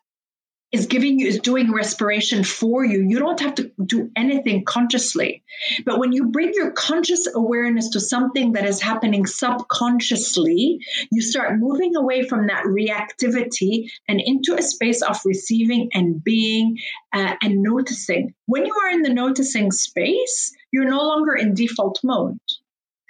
is 0.71 0.85
giving 0.85 1.19
you 1.19 1.27
is 1.27 1.39
doing 1.39 1.71
respiration 1.71 2.43
for 2.43 2.85
you 2.85 3.01
you 3.01 3.19
don't 3.19 3.39
have 3.39 3.55
to 3.55 3.71
do 3.85 4.09
anything 4.15 4.63
consciously. 4.63 5.43
But 5.85 5.99
when 5.99 6.11
you 6.11 6.29
bring 6.29 6.53
your 6.53 6.71
conscious 6.71 7.27
awareness 7.33 7.89
to 7.89 7.99
something 7.99 8.53
that 8.53 8.65
is 8.65 8.81
happening 8.81 9.25
subconsciously 9.25 10.79
you 11.11 11.21
start 11.21 11.59
moving 11.59 11.95
away 11.95 12.23
from 12.23 12.47
that 12.47 12.63
reactivity 12.63 13.89
and 14.07 14.21
into 14.23 14.55
a 14.55 14.61
space 14.61 15.01
of 15.01 15.19
receiving 15.25 15.89
and 15.93 16.23
being 16.23 16.77
uh, 17.13 17.35
and 17.41 17.61
noticing. 17.61 18.33
When 18.45 18.65
you 18.65 18.73
are 18.83 18.89
in 18.89 19.01
the 19.01 19.13
noticing 19.13 19.71
space 19.71 20.53
you're 20.71 20.89
no 20.89 21.01
longer 21.01 21.35
in 21.35 21.53
default 21.53 21.99
mode. 22.03 22.39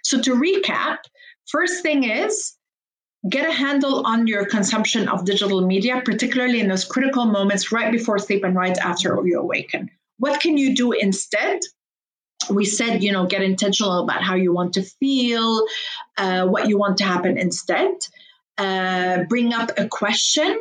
So 0.03 0.19
to 0.21 0.35
recap 0.35 0.97
first 1.47 1.83
thing 1.83 2.03
is 2.03 2.53
get 3.29 3.47
a 3.47 3.51
handle 3.51 4.05
on 4.05 4.27
your 4.27 4.45
consumption 4.45 5.07
of 5.07 5.25
digital 5.25 5.61
media, 5.61 6.01
particularly 6.03 6.59
in 6.59 6.67
those 6.67 6.85
critical 6.85 7.25
moments 7.25 7.71
right 7.71 7.91
before 7.91 8.17
sleep 8.17 8.43
and 8.43 8.55
right 8.55 8.77
after 8.77 9.19
you 9.25 9.39
awaken. 9.39 9.89
What 10.17 10.41
can 10.41 10.57
you 10.57 10.75
do 10.75 10.91
instead? 10.91 11.59
We 12.49 12.65
said, 12.65 13.03
you 13.03 13.11
know, 13.11 13.27
get 13.27 13.43
intentional 13.43 14.03
about 14.03 14.23
how 14.23 14.35
you 14.35 14.51
want 14.51 14.73
to 14.73 14.81
feel, 14.81 15.65
uh, 16.17 16.47
what 16.47 16.67
you 16.67 16.77
want 16.77 16.97
to 16.97 17.03
happen 17.03 17.37
instead. 17.37 17.91
Uh, 18.57 19.23
bring 19.29 19.53
up 19.53 19.71
a 19.77 19.87
question 19.87 20.59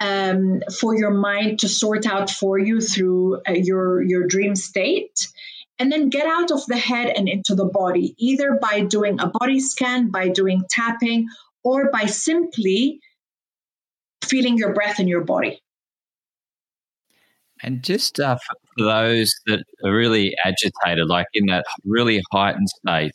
um, 0.00 0.62
for 0.80 0.96
your 0.96 1.10
mind 1.10 1.60
to 1.60 1.68
sort 1.68 2.06
out 2.06 2.30
for 2.30 2.58
you 2.58 2.80
through 2.80 3.40
uh, 3.46 3.52
your 3.52 4.02
your 4.02 4.26
dream 4.26 4.56
state 4.56 5.28
and 5.78 5.92
then 5.92 6.08
get 6.08 6.26
out 6.26 6.50
of 6.50 6.64
the 6.66 6.76
head 6.76 7.12
and 7.16 7.28
into 7.28 7.54
the 7.54 7.66
body 7.66 8.14
either 8.18 8.58
by 8.60 8.80
doing 8.80 9.20
a 9.20 9.26
body 9.26 9.60
scan 9.60 10.10
by 10.10 10.28
doing 10.28 10.64
tapping 10.70 11.28
or 11.64 11.90
by 11.90 12.06
simply 12.06 13.00
feeling 14.24 14.56
your 14.56 14.72
breath 14.72 15.00
in 15.00 15.08
your 15.08 15.24
body. 15.24 15.60
And 17.62 17.82
just 17.82 18.18
uh, 18.18 18.36
for 18.36 18.84
those 18.84 19.34
that 19.46 19.62
are 19.84 19.94
really 19.94 20.34
agitated, 20.44 21.06
like 21.08 21.26
in 21.34 21.46
that 21.46 21.64
really 21.84 22.22
heightened 22.32 22.68
state, 22.68 23.12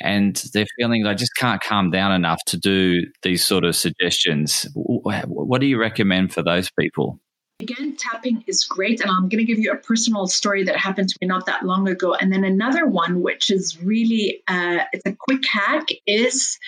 and 0.00 0.34
they're 0.52 0.66
feeling 0.78 1.04
they 1.04 1.14
just 1.14 1.36
can't 1.36 1.62
calm 1.62 1.90
down 1.90 2.10
enough 2.10 2.40
to 2.46 2.56
do 2.56 3.02
these 3.22 3.44
sort 3.44 3.64
of 3.64 3.76
suggestions, 3.76 4.66
what 4.74 5.60
do 5.60 5.66
you 5.66 5.78
recommend 5.78 6.32
for 6.32 6.42
those 6.42 6.70
people? 6.78 7.20
again, 7.62 7.96
tapping 7.96 8.44
is 8.46 8.64
great. 8.64 9.00
And 9.00 9.10
I'm 9.10 9.28
going 9.28 9.38
to 9.38 9.44
give 9.44 9.58
you 9.58 9.72
a 9.72 9.76
personal 9.76 10.26
story 10.26 10.64
that 10.64 10.76
happened 10.76 11.08
to 11.08 11.18
me 11.20 11.28
not 11.28 11.46
that 11.46 11.64
long 11.64 11.88
ago. 11.88 12.14
And 12.14 12.32
then 12.32 12.44
another 12.44 12.86
one, 12.86 13.22
which 13.22 13.50
is 13.50 13.80
really, 13.82 14.42
uh, 14.48 14.80
it's 14.92 15.06
a 15.06 15.16
quick 15.18 15.42
hack, 15.50 15.86
is 16.06 16.58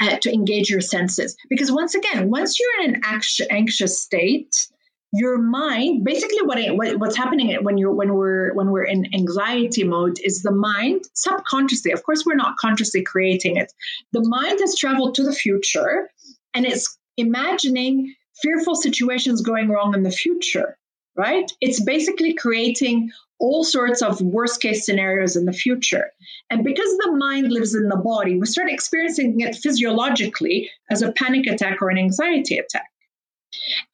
uh, 0.00 0.16
to 0.18 0.32
engage 0.32 0.70
your 0.70 0.80
senses. 0.80 1.36
Because 1.48 1.72
once 1.72 1.94
again, 1.94 2.30
once 2.30 2.58
you're 2.58 2.84
in 2.84 2.96
an 2.96 3.02
anxious 3.50 4.00
state, 4.00 4.68
your 5.12 5.38
mind 5.38 6.04
basically 6.04 6.42
what, 6.42 6.58
it, 6.58 6.76
what, 6.76 6.98
what's 6.98 7.16
happening 7.16 7.56
when 7.62 7.78
you're 7.78 7.92
when 7.92 8.14
we're 8.14 8.52
when 8.54 8.70
we're 8.70 8.84
in 8.84 9.06
anxiety 9.14 9.84
mode 9.84 10.18
is 10.24 10.42
the 10.42 10.50
mind 10.50 11.04
subconsciously 11.14 11.92
of 11.92 12.02
course 12.02 12.24
we're 12.26 12.34
not 12.34 12.56
consciously 12.56 13.02
creating 13.02 13.56
it 13.56 13.72
the 14.12 14.26
mind 14.28 14.58
has 14.60 14.76
traveled 14.76 15.14
to 15.14 15.22
the 15.22 15.32
future 15.32 16.10
and 16.54 16.66
it's 16.66 16.98
imagining 17.16 18.12
fearful 18.42 18.74
situations 18.74 19.40
going 19.40 19.68
wrong 19.68 19.94
in 19.94 20.02
the 20.02 20.10
future 20.10 20.76
right 21.16 21.52
it's 21.60 21.82
basically 21.82 22.34
creating 22.34 23.10
all 23.38 23.64
sorts 23.64 24.00
of 24.00 24.20
worst 24.22 24.62
case 24.62 24.86
scenarios 24.86 25.36
in 25.36 25.44
the 25.44 25.52
future 25.52 26.10
and 26.50 26.64
because 26.64 26.96
the 26.98 27.12
mind 27.12 27.52
lives 27.52 27.74
in 27.74 27.88
the 27.88 27.96
body 27.96 28.38
we 28.38 28.46
start 28.46 28.70
experiencing 28.70 29.40
it 29.40 29.54
physiologically 29.54 30.70
as 30.90 31.02
a 31.02 31.12
panic 31.12 31.46
attack 31.46 31.82
or 31.82 31.90
an 31.90 31.98
anxiety 31.98 32.56
attack 32.56 32.86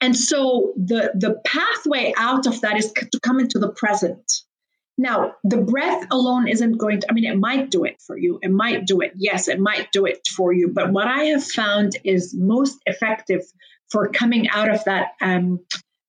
and 0.00 0.16
so 0.16 0.72
the, 0.76 1.12
the 1.14 1.40
pathway 1.44 2.12
out 2.16 2.46
of 2.46 2.60
that 2.60 2.76
is 2.76 2.92
to 2.92 3.20
come 3.20 3.40
into 3.40 3.58
the 3.58 3.70
present. 3.70 4.42
Now, 4.98 5.34
the 5.42 5.56
breath 5.56 6.06
alone 6.10 6.48
isn't 6.48 6.76
going 6.76 7.00
to, 7.00 7.06
I 7.10 7.14
mean, 7.14 7.24
it 7.24 7.38
might 7.38 7.70
do 7.70 7.84
it 7.84 8.00
for 8.06 8.16
you. 8.16 8.38
It 8.42 8.50
might 8.50 8.86
do 8.86 9.00
it. 9.00 9.12
Yes, 9.16 9.48
it 9.48 9.58
might 9.58 9.90
do 9.90 10.04
it 10.04 10.26
for 10.36 10.52
you. 10.52 10.68
But 10.68 10.92
what 10.92 11.08
I 11.08 11.24
have 11.24 11.44
found 11.44 11.96
is 12.04 12.34
most 12.36 12.78
effective 12.86 13.42
for 13.90 14.08
coming 14.08 14.48
out 14.50 14.70
of 14.70 14.84
that 14.84 15.12
um, 15.20 15.60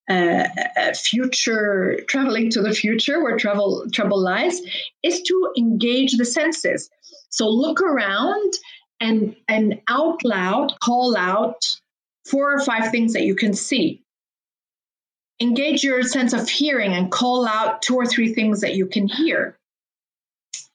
uh, 0.10 0.48
future, 0.96 2.00
traveling 2.08 2.50
to 2.52 2.62
the 2.62 2.74
future 2.74 3.24
where 3.24 3.38
travel 3.38 3.86
trouble 3.92 4.22
lies, 4.22 4.62
is 5.02 5.22
to 5.22 5.54
engage 5.58 6.18
the 6.18 6.26
senses. 6.26 6.90
So 7.30 7.50
look 7.50 7.82
around 7.82 8.54
and 9.00 9.36
and 9.48 9.82
out 9.88 10.24
loud 10.24 10.74
call 10.82 11.16
out 11.18 11.64
four 12.26 12.54
or 12.54 12.60
five 12.60 12.92
things 12.92 13.14
that 13.14 13.24
you 13.24 13.36
can 13.36 13.54
see. 13.54 14.02
Engage 15.42 15.84
your 15.84 16.04
sense 16.04 16.34
of 16.34 16.48
hearing 16.48 16.94
and 16.94 17.12
call 17.12 17.46
out 17.46 17.82
two 17.82 17.96
or 17.96 18.06
three 18.06 18.34
things 18.34 18.62
that 18.62 18.76
you 18.76 18.86
can 18.86 19.08
hear. 19.08 19.58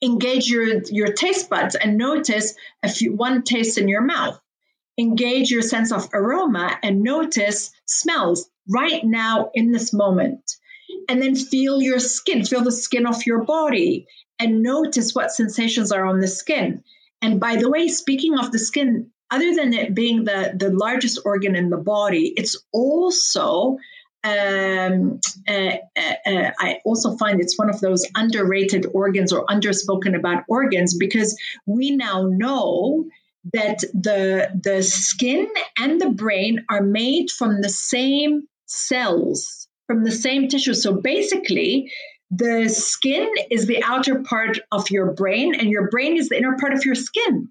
Engage 0.01 0.47
your, 0.47 0.81
your 0.89 1.11
taste 1.11 1.49
buds 1.49 1.75
and 1.75 1.97
notice 1.97 2.55
a 2.83 2.89
few, 2.89 3.13
one 3.13 3.43
taste 3.43 3.77
in 3.77 3.87
your 3.87 4.01
mouth. 4.01 4.39
Engage 4.97 5.49
your 5.49 5.61
sense 5.61 5.91
of 5.91 6.09
aroma 6.13 6.77
and 6.83 7.01
notice 7.01 7.71
smells 7.85 8.48
right 8.69 9.03
now 9.03 9.49
in 9.53 9.71
this 9.71 9.93
moment. 9.93 10.55
And 11.07 11.21
then 11.21 11.35
feel 11.35 11.81
your 11.81 11.99
skin, 11.99 12.45
feel 12.45 12.63
the 12.63 12.71
skin 12.71 13.05
of 13.05 13.25
your 13.25 13.43
body, 13.43 14.07
and 14.39 14.63
notice 14.63 15.13
what 15.13 15.31
sensations 15.31 15.91
are 15.91 16.05
on 16.05 16.19
the 16.19 16.27
skin. 16.27 16.83
And 17.21 17.39
by 17.39 17.57
the 17.57 17.69
way, 17.69 17.87
speaking 17.87 18.37
of 18.37 18.51
the 18.51 18.59
skin, 18.59 19.11
other 19.31 19.53
than 19.53 19.73
it 19.73 19.93
being 19.93 20.23
the, 20.23 20.53
the 20.55 20.71
largest 20.71 21.19
organ 21.25 21.55
in 21.55 21.69
the 21.69 21.77
body, 21.77 22.33
it's 22.37 22.57
also 22.71 23.77
um, 24.23 25.19
uh, 25.47 25.77
uh, 25.95 26.13
uh, 26.25 26.51
I 26.59 26.79
also 26.83 27.15
find 27.17 27.39
it's 27.39 27.57
one 27.57 27.69
of 27.69 27.79
those 27.79 28.05
underrated 28.15 28.85
organs 28.93 29.31
or 29.31 29.45
underspoken 29.45 30.15
about 30.15 30.43
organs 30.49 30.97
because 30.97 31.39
we 31.65 31.91
now 31.91 32.27
know 32.29 33.05
that 33.53 33.79
the 33.93 34.51
the 34.61 34.83
skin 34.83 35.47
and 35.77 36.01
the 36.01 36.09
brain 36.09 36.65
are 36.69 36.83
made 36.83 37.31
from 37.31 37.61
the 37.61 37.69
same 37.69 38.45
cells, 38.69 39.67
from 39.87 40.03
the 40.03 40.11
same 40.11 40.47
tissue. 40.47 40.73
So 40.73 40.93
basically, 40.93 41.91
the 42.31 42.69
skin 42.69 43.27
is 43.49 43.65
the 43.65 43.83
outer 43.83 44.21
part 44.21 44.59
of 44.71 44.89
your 44.91 45.13
brain, 45.13 45.55
and 45.55 45.69
your 45.69 45.89
brain 45.89 46.15
is 46.15 46.29
the 46.29 46.37
inner 46.37 46.57
part 46.57 46.73
of 46.73 46.85
your 46.85 46.95
skin. 46.95 47.49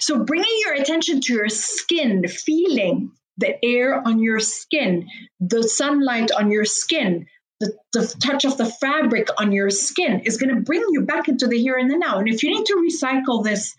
So, 0.00 0.24
bringing 0.24 0.58
your 0.66 0.74
attention 0.74 1.20
to 1.20 1.32
your 1.32 1.48
skin, 1.48 2.26
feeling 2.28 3.12
the 3.38 3.64
air 3.64 4.06
on 4.06 4.18
your 4.18 4.40
skin, 4.40 5.08
the 5.38 5.62
sunlight 5.62 6.30
on 6.32 6.50
your 6.50 6.64
skin, 6.64 7.26
the, 7.60 7.72
the 7.92 8.06
touch 8.20 8.44
of 8.44 8.58
the 8.58 8.66
fabric 8.66 9.28
on 9.38 9.52
your 9.52 9.70
skin 9.70 10.20
is 10.24 10.36
going 10.36 10.54
to 10.54 10.62
bring 10.62 10.84
you 10.90 11.02
back 11.02 11.28
into 11.28 11.46
the 11.46 11.58
here 11.58 11.76
and 11.76 11.90
the 11.90 11.96
now. 11.96 12.18
And 12.18 12.28
if 12.28 12.42
you 12.42 12.50
need 12.50 12.66
to 12.66 12.88
recycle 12.90 13.44
this 13.44 13.74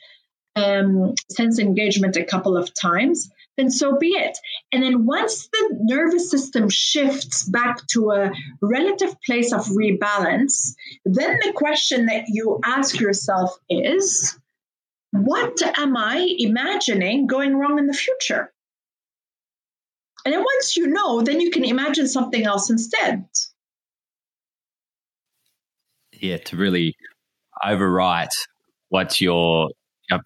um, 0.56 1.14
sense 1.30 1.60
engagement 1.60 2.16
a 2.16 2.24
couple 2.24 2.58
of 2.58 2.74
times, 2.74 3.30
then 3.62 3.70
so 3.70 3.98
be 3.98 4.08
it. 4.08 4.38
And 4.72 4.82
then 4.82 5.06
once 5.06 5.48
the 5.48 5.78
nervous 5.82 6.32
system 6.32 6.68
shifts 6.70 7.44
back 7.44 7.86
to 7.92 8.12
a 8.12 8.32
relative 8.62 9.16
place 9.26 9.54
of 9.54 9.62
rebalance, 9.68 10.74
then 11.06 11.40
the 11.44 11.54
question 11.54 12.08
that 12.08 12.26
you 12.28 12.60
ask 12.66 13.00
yourself 13.00 13.56
is 13.70 14.38
what 15.12 15.62
am 15.78 15.96
I 15.96 16.36
imagining 16.40 17.28
going 17.28 17.56
wrong 17.56 17.78
in 17.78 17.88
the 17.88 17.94
future? 17.94 18.52
And 20.26 20.34
then 20.34 20.42
once 20.42 20.78
you 20.78 20.88
know, 20.88 21.22
then 21.22 21.40
you 21.42 21.52
can 21.52 21.66
imagine 21.66 22.08
something 22.08 22.46
else 22.46 22.70
instead. 22.70 23.26
Yeah, 26.14 26.38
to 26.38 26.56
really 26.58 26.96
overwrite 27.64 28.30
what 28.90 29.20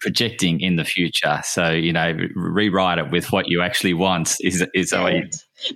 projecting 0.00 0.60
in 0.60 0.76
the 0.76 0.84
future. 0.84 1.40
So, 1.44 1.70
you 1.70 1.92
know, 1.92 2.16
rewrite 2.34 2.98
it 2.98 3.10
with 3.10 3.32
what 3.32 3.48
you 3.48 3.62
actually 3.62 3.94
want 3.94 4.36
is, 4.40 4.64
is. 4.74 4.92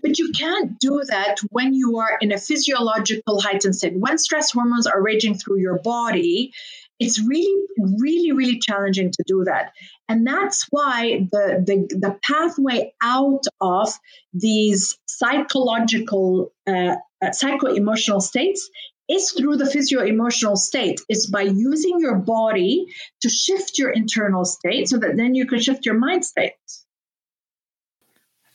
But 0.02 0.18
you 0.18 0.30
can't 0.32 0.78
do 0.78 1.02
that 1.08 1.36
when 1.50 1.74
you 1.74 1.98
are 1.98 2.18
in 2.20 2.32
a 2.32 2.38
physiological 2.38 3.40
heightened 3.40 3.76
state. 3.76 3.94
When 3.96 4.18
stress 4.18 4.50
hormones 4.50 4.86
are 4.86 5.02
raging 5.02 5.36
through 5.36 5.60
your 5.60 5.78
body, 5.82 6.52
it's 7.00 7.18
really 7.18 7.64
really 7.98 8.32
really 8.32 8.58
challenging 8.58 9.10
to 9.10 9.24
do 9.26 9.42
that 9.44 9.72
and 10.08 10.26
that's 10.26 10.66
why 10.70 11.26
the 11.32 11.64
the, 11.66 11.96
the 11.96 12.18
pathway 12.22 12.92
out 13.02 13.44
of 13.60 13.88
these 14.34 14.98
psychological 15.06 16.52
uh, 16.68 16.96
uh, 17.22 17.32
psycho-emotional 17.32 18.20
states 18.20 18.70
is 19.10 19.32
through 19.32 19.56
the 19.56 19.66
physio-emotional 19.66 20.56
state 20.56 21.00
is 21.08 21.26
by 21.26 21.42
using 21.42 21.98
your 21.98 22.16
body 22.16 22.86
to 23.20 23.28
shift 23.28 23.78
your 23.78 23.90
internal 23.90 24.44
state 24.44 24.88
so 24.88 24.98
that 24.98 25.16
then 25.16 25.34
you 25.34 25.46
can 25.46 25.60
shift 25.60 25.84
your 25.84 25.98
mind 25.98 26.24
state 26.24 26.52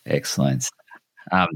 excellent 0.05 0.69
um, 1.31 1.49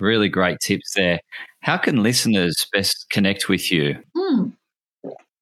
really 0.00 0.28
great 0.28 0.58
tips 0.60 0.94
there 0.94 1.20
how 1.60 1.76
can 1.76 2.02
listeners 2.02 2.66
best 2.72 3.06
connect 3.10 3.48
with 3.48 3.70
you 3.70 3.96
hmm. 4.16 4.48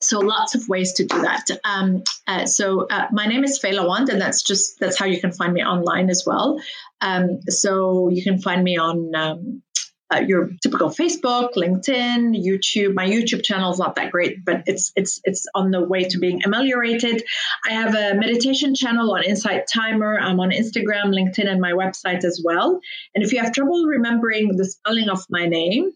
So 0.02 0.18
lots 0.18 0.54
of 0.54 0.66
ways 0.66 0.94
to 0.94 1.04
do 1.04 1.20
that. 1.20 1.50
Um, 1.62 2.02
uh, 2.26 2.46
so 2.46 2.86
uh, 2.86 3.08
my 3.12 3.26
name 3.26 3.44
is 3.44 3.58
Faye 3.58 3.74
Lawand, 3.74 4.08
and 4.08 4.18
that's 4.18 4.42
just 4.42 4.80
that's 4.80 4.98
how 4.98 5.04
you 5.04 5.20
can 5.20 5.30
find 5.30 5.52
me 5.52 5.62
online 5.62 6.08
as 6.08 6.24
well. 6.26 6.58
Um, 7.02 7.40
so 7.48 8.08
you 8.08 8.22
can 8.22 8.40
find 8.40 8.64
me 8.64 8.78
on 8.78 9.14
um, 9.14 9.62
uh, 10.12 10.20
your 10.26 10.50
typical 10.62 10.88
Facebook, 10.88 11.54
LinkedIn, 11.54 12.36
YouTube. 12.36 12.94
My 12.94 13.06
YouTube 13.06 13.44
channel 13.44 13.72
is 13.72 13.78
not 13.78 13.94
that 13.96 14.10
great, 14.10 14.44
but 14.44 14.64
it's 14.66 14.92
it's 14.96 15.20
it's 15.24 15.46
on 15.54 15.70
the 15.70 15.82
way 15.82 16.04
to 16.04 16.18
being 16.18 16.42
ameliorated. 16.44 17.22
I 17.68 17.72
have 17.72 17.94
a 17.94 18.14
meditation 18.14 18.74
channel 18.74 19.12
on 19.12 19.22
Insight 19.22 19.64
Timer. 19.72 20.18
I'm 20.18 20.40
on 20.40 20.50
Instagram, 20.50 21.14
LinkedIn, 21.14 21.48
and 21.48 21.60
my 21.60 21.72
website 21.72 22.24
as 22.24 22.42
well. 22.44 22.80
And 23.14 23.24
if 23.24 23.32
you 23.32 23.40
have 23.40 23.52
trouble 23.52 23.86
remembering 23.86 24.56
the 24.56 24.64
spelling 24.64 25.08
of 25.08 25.24
my 25.30 25.46
name, 25.46 25.92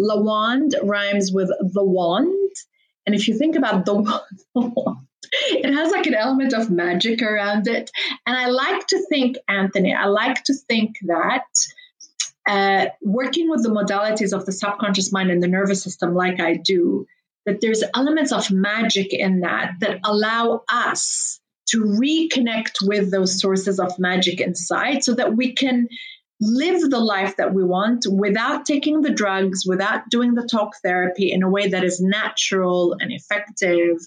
Lawand 0.00 0.74
rhymes 0.82 1.32
with 1.32 1.48
the 1.48 1.84
wand. 1.84 2.52
And 3.04 3.14
if 3.14 3.28
you 3.28 3.36
think 3.36 3.56
about 3.56 3.84
the, 3.84 3.94
wand, 4.54 5.06
it 5.48 5.72
has 5.72 5.90
like 5.90 6.06
an 6.06 6.14
element 6.14 6.52
of 6.52 6.70
magic 6.70 7.22
around 7.22 7.66
it. 7.66 7.90
And 8.26 8.36
I 8.36 8.46
like 8.48 8.86
to 8.88 9.04
think, 9.08 9.38
Anthony, 9.48 9.94
I 9.94 10.06
like 10.06 10.44
to 10.44 10.54
think 10.54 10.96
that 11.06 11.44
uh, 12.46 12.86
working 13.02 13.50
with 13.50 13.62
the 13.62 13.70
modalities 13.70 14.32
of 14.32 14.46
the 14.46 14.52
subconscious 14.52 15.12
mind 15.12 15.30
and 15.30 15.42
the 15.42 15.48
nervous 15.48 15.82
system, 15.82 16.14
like 16.14 16.40
I 16.40 16.54
do, 16.54 17.06
that 17.44 17.60
there's 17.60 17.82
elements 17.94 18.32
of 18.32 18.50
magic 18.50 19.12
in 19.12 19.40
that 19.40 19.72
that 19.80 20.00
allow 20.04 20.62
us 20.68 21.40
to 21.68 21.82
reconnect 21.82 22.74
with 22.82 23.10
those 23.10 23.40
sources 23.40 23.80
of 23.80 23.98
magic 23.98 24.40
inside 24.40 25.02
so 25.02 25.14
that 25.14 25.36
we 25.36 25.52
can 25.52 25.88
live 26.40 26.90
the 26.90 27.00
life 27.00 27.36
that 27.36 27.54
we 27.54 27.64
want 27.64 28.06
without 28.10 28.66
taking 28.66 29.00
the 29.00 29.10
drugs, 29.10 29.64
without 29.66 30.08
doing 30.10 30.34
the 30.34 30.46
talk 30.46 30.74
therapy 30.82 31.32
in 31.32 31.42
a 31.42 31.48
way 31.48 31.68
that 31.68 31.82
is 31.82 32.00
natural 32.00 32.96
and 33.00 33.10
effective 33.10 33.98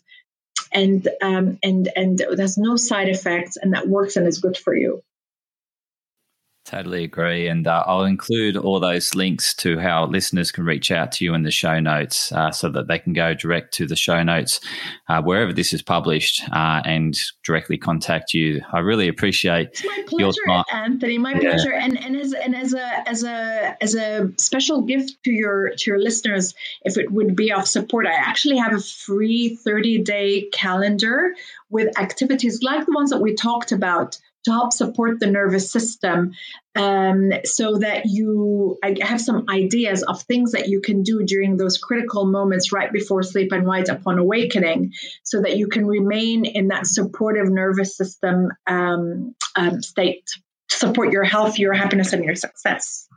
and 0.72 1.08
um, 1.22 1.58
and 1.64 1.90
and 1.96 2.24
there's 2.36 2.58
no 2.58 2.76
side 2.76 3.10
effects 3.10 3.58
and 3.58 3.74
that 3.74 3.88
works 3.88 4.16
and 4.16 4.28
is 4.28 4.40
good 4.40 4.58
for 4.58 4.76
you. 4.76 5.02
Totally 6.70 7.04
agree. 7.04 7.48
And 7.48 7.66
uh, 7.66 7.84
I'll 7.88 8.04
include 8.04 8.56
all 8.56 8.80
those 8.80 9.16
links 9.16 9.56
to 9.56 9.80
how 9.80 10.06
listeners 10.06 10.52
can 10.52 10.66
reach 10.66 10.92
out 10.92 11.12
to 11.14 11.26
you 11.26 11.34
in 11.34 11.42
the 11.42 11.50
show 11.50 11.80
notes 11.80 12.32
uh, 12.32 12.52
so 12.52 12.70
that 12.70 12.88
they 12.88 13.00
can 13.00 13.12
go 13.12 13.34
direct 13.34 13.74
to 13.74 13.88
the 13.88 13.96
show 13.96 14.22
notes 14.22 14.60
uh, 15.08 15.20
wherever 15.20 15.52
this 15.52 15.74
is 15.74 15.82
published 15.82 16.48
uh, 16.52 16.84
and 16.86 17.18
directly 17.44 17.76
contact 17.76 18.36
you. 18.36 18.62
I 18.72 18.82
really 18.82 19.08
appreciate 19.08 19.70
it's 19.70 19.84
my 19.84 20.04
pleasure, 20.06 20.64
Anthony. 20.72 21.18
My 21.18 21.34
yeah. 21.34 21.40
pleasure. 21.40 21.74
And 21.74 21.98
and 21.98 22.16
as 22.16 22.34
and 22.34 22.56
as 22.56 22.76
a 22.76 23.10
as 23.10 23.24
a 23.24 23.76
as 23.82 23.96
a 23.96 24.32
special 24.38 24.84
gift 24.84 25.24
to 25.24 25.32
your 25.32 25.72
to 25.72 25.90
your 25.90 26.00
listeners, 26.00 26.54
if 26.84 27.00
it 27.00 27.12
would 27.12 27.36
be 27.36 27.52
of 27.52 27.68
support, 27.68 28.06
I 28.06 28.14
actually 28.14 28.58
have 28.58 28.76
a 28.76 28.80
free 28.80 29.56
30 29.56 30.04
day 30.04 30.50
calendar 30.54 31.34
with 31.72 32.00
activities 32.00 32.62
like 32.62 32.86
the 32.86 32.94
ones 32.94 33.10
that 33.10 33.22
we 33.22 33.34
talked 33.34 33.72
about 33.72 34.20
to 34.46 34.52
help 34.52 34.74
support 34.74 35.20
the 35.20 35.28
nervous 35.28 35.72
system 35.72 36.32
um, 36.76 37.32
so 37.44 37.78
that 37.78 38.06
you 38.06 38.78
I 38.84 38.96
have 39.02 39.20
some 39.20 39.46
ideas 39.50 40.04
of 40.04 40.22
things 40.24 40.54
that 40.54 40.70
you 40.70 40.82
can 40.82 41.04
do 41.04 41.24
during 41.24 41.58
those 41.58 41.78
critical 41.78 42.26
moments 42.26 42.72
right 42.72 42.92
before 42.92 43.24
sleep 43.24 43.52
and 43.52 43.66
right 43.66 43.88
upon 43.88 44.18
awakening 44.18 44.94
so 45.24 45.42
that 45.42 45.58
you 45.58 45.68
can 45.68 45.86
remain 45.86 46.46
in 46.46 46.70
that 46.70 46.88
supportive 46.88 47.50
nervous 47.50 47.98
system 47.98 48.50
um, 48.68 49.36
um, 49.56 49.82
state 49.82 50.26
to 50.70 50.78
support 50.78 51.12
your 51.12 51.24
health 51.24 51.60
your 51.60 51.74
happiness 51.74 52.14
and 52.14 52.24
your 52.24 52.36
success 52.36 53.08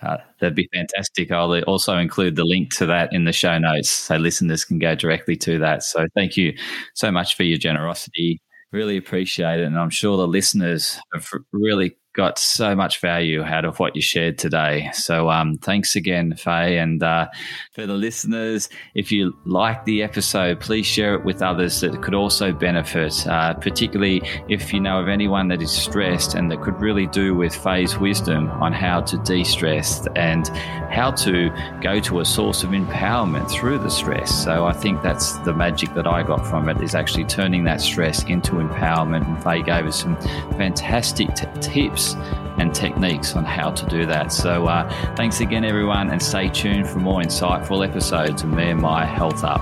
uh, 0.00 0.18
that'd 0.38 0.54
be 0.54 0.68
fantastic. 0.72 1.32
I'll 1.32 1.60
also 1.64 1.96
include 1.96 2.36
the 2.36 2.44
link 2.44 2.72
to 2.76 2.86
that 2.86 3.12
in 3.12 3.24
the 3.24 3.32
show 3.32 3.58
notes 3.58 3.90
so 3.90 4.14
listeners 4.14 4.64
can 4.64 4.78
go 4.78 4.94
directly 4.94 5.34
to 5.38 5.58
that. 5.58 5.82
So, 5.82 6.06
thank 6.14 6.36
you 6.36 6.56
so 6.94 7.10
much 7.10 7.34
for 7.34 7.42
your 7.42 7.58
generosity 7.58 8.40
really 8.72 8.96
appreciate 8.96 9.60
it. 9.60 9.64
And 9.66 9.78
I'm 9.78 9.90
sure 9.90 10.16
the 10.16 10.28
listeners 10.28 10.98
have 11.14 11.28
really 11.52 11.96
got 12.18 12.36
so 12.36 12.74
much 12.74 13.00
value 13.00 13.44
out 13.44 13.64
of 13.64 13.78
what 13.78 13.94
you 13.94 14.02
shared 14.02 14.36
today. 14.38 14.90
So 14.92 15.30
um, 15.30 15.56
thanks 15.58 15.94
again, 15.94 16.34
Faye. 16.34 16.76
And 16.76 17.00
uh, 17.00 17.28
for 17.70 17.86
the 17.86 17.94
listeners, 17.94 18.68
if 18.96 19.12
you 19.12 19.38
like 19.44 19.84
the 19.84 20.02
episode, 20.02 20.58
please 20.58 20.84
share 20.84 21.14
it 21.14 21.24
with 21.24 21.42
others 21.42 21.80
that 21.80 22.02
could 22.02 22.16
also 22.16 22.52
benefit, 22.52 23.24
uh, 23.28 23.54
particularly 23.54 24.20
if 24.48 24.72
you 24.72 24.80
know 24.80 24.98
of 25.00 25.06
anyone 25.06 25.46
that 25.46 25.62
is 25.62 25.70
stressed 25.70 26.34
and 26.34 26.50
that 26.50 26.60
could 26.60 26.80
really 26.80 27.06
do 27.06 27.36
with 27.36 27.54
Faye's 27.54 27.96
wisdom 27.98 28.50
on 28.50 28.72
how 28.72 29.00
to 29.00 29.16
de 29.18 29.44
stress 29.44 30.04
and 30.16 30.48
how 30.90 31.12
to 31.12 31.50
go 31.80 32.00
to 32.00 32.18
a 32.18 32.24
source 32.24 32.64
of 32.64 32.70
empowerment 32.70 33.48
through 33.48 33.78
the 33.78 33.90
stress. 33.90 34.42
So 34.42 34.66
I 34.66 34.72
think 34.72 35.02
that's 35.02 35.38
the 35.44 35.54
magic 35.54 35.94
that 35.94 36.08
I 36.08 36.24
got 36.24 36.44
from 36.44 36.68
it 36.68 36.82
is 36.82 36.96
actually 36.96 37.26
turning 37.26 37.62
that 37.64 37.80
stress 37.80 38.24
into 38.24 38.54
empowerment. 38.54 39.24
And 39.24 39.40
Faye 39.44 39.62
gave 39.62 39.86
us 39.86 40.00
some 40.00 40.16
fantastic 40.58 41.32
t- 41.36 41.46
tips 41.60 42.07
and 42.14 42.74
techniques 42.74 43.34
on 43.36 43.44
how 43.44 43.70
to 43.70 43.86
do 43.86 44.06
that. 44.06 44.32
So, 44.32 44.66
uh, 44.66 45.14
thanks 45.14 45.40
again, 45.40 45.64
everyone, 45.64 46.10
and 46.10 46.22
stay 46.22 46.48
tuned 46.48 46.88
for 46.88 46.98
more 46.98 47.20
insightful 47.20 47.86
episodes 47.86 48.42
of 48.42 48.50
Me 48.50 48.70
and 48.70 48.80
My 48.80 49.04
Health 49.04 49.44
Up. 49.44 49.60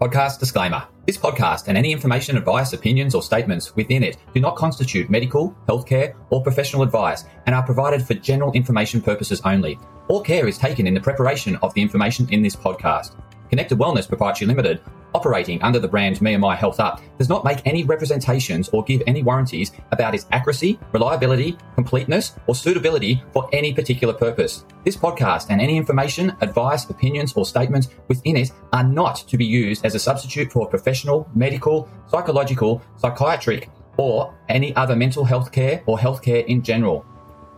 Podcast 0.00 0.38
disclaimer. 0.38 0.86
This 1.06 1.16
podcast 1.16 1.68
and 1.68 1.78
any 1.78 1.92
information, 1.92 2.36
advice, 2.36 2.72
opinions, 2.72 3.14
or 3.14 3.22
statements 3.22 3.76
within 3.76 4.02
it 4.02 4.16
do 4.34 4.40
not 4.40 4.56
constitute 4.56 5.08
medical, 5.08 5.56
healthcare, 5.68 6.14
or 6.30 6.42
professional 6.42 6.82
advice 6.82 7.24
and 7.46 7.54
are 7.54 7.62
provided 7.62 8.06
for 8.06 8.14
general 8.14 8.52
information 8.52 9.00
purposes 9.00 9.40
only. 9.44 9.78
All 10.08 10.20
care 10.20 10.46
is 10.48 10.58
taken 10.58 10.86
in 10.86 10.94
the 10.94 11.00
preparation 11.00 11.56
of 11.62 11.72
the 11.74 11.82
information 11.82 12.28
in 12.30 12.42
this 12.42 12.56
podcast. 12.56 13.16
Connected 13.54 13.78
Wellness 13.78 14.08
Proprietary 14.08 14.48
Limited 14.48 14.80
operating 15.14 15.62
under 15.62 15.78
the 15.78 15.86
brand 15.86 16.20
Me 16.20 16.34
and 16.34 16.40
My 16.40 16.56
Health 16.56 16.80
Up 16.80 17.00
does 17.18 17.28
not 17.28 17.44
make 17.44 17.64
any 17.64 17.84
representations 17.84 18.68
or 18.70 18.82
give 18.82 19.00
any 19.06 19.22
warranties 19.22 19.70
about 19.92 20.12
its 20.12 20.26
accuracy, 20.32 20.76
reliability, 20.90 21.56
completeness, 21.76 22.34
or 22.48 22.56
suitability 22.56 23.22
for 23.32 23.48
any 23.52 23.72
particular 23.72 24.12
purpose. 24.12 24.64
This 24.84 24.96
podcast 24.96 25.50
and 25.50 25.60
any 25.60 25.76
information, 25.76 26.36
advice, 26.40 26.90
opinions, 26.90 27.32
or 27.34 27.46
statements 27.46 27.90
within 28.08 28.36
it 28.36 28.50
are 28.72 28.82
not 28.82 29.18
to 29.28 29.38
be 29.38 29.44
used 29.44 29.86
as 29.86 29.94
a 29.94 30.00
substitute 30.00 30.50
for 30.50 30.66
professional, 30.66 31.30
medical, 31.32 31.88
psychological, 32.08 32.82
psychiatric, 32.96 33.70
or 33.98 34.34
any 34.48 34.74
other 34.74 34.96
mental 34.96 35.24
health 35.24 35.52
care 35.52 35.80
or 35.86 35.96
healthcare 35.96 36.44
in 36.46 36.60
general. 36.60 37.06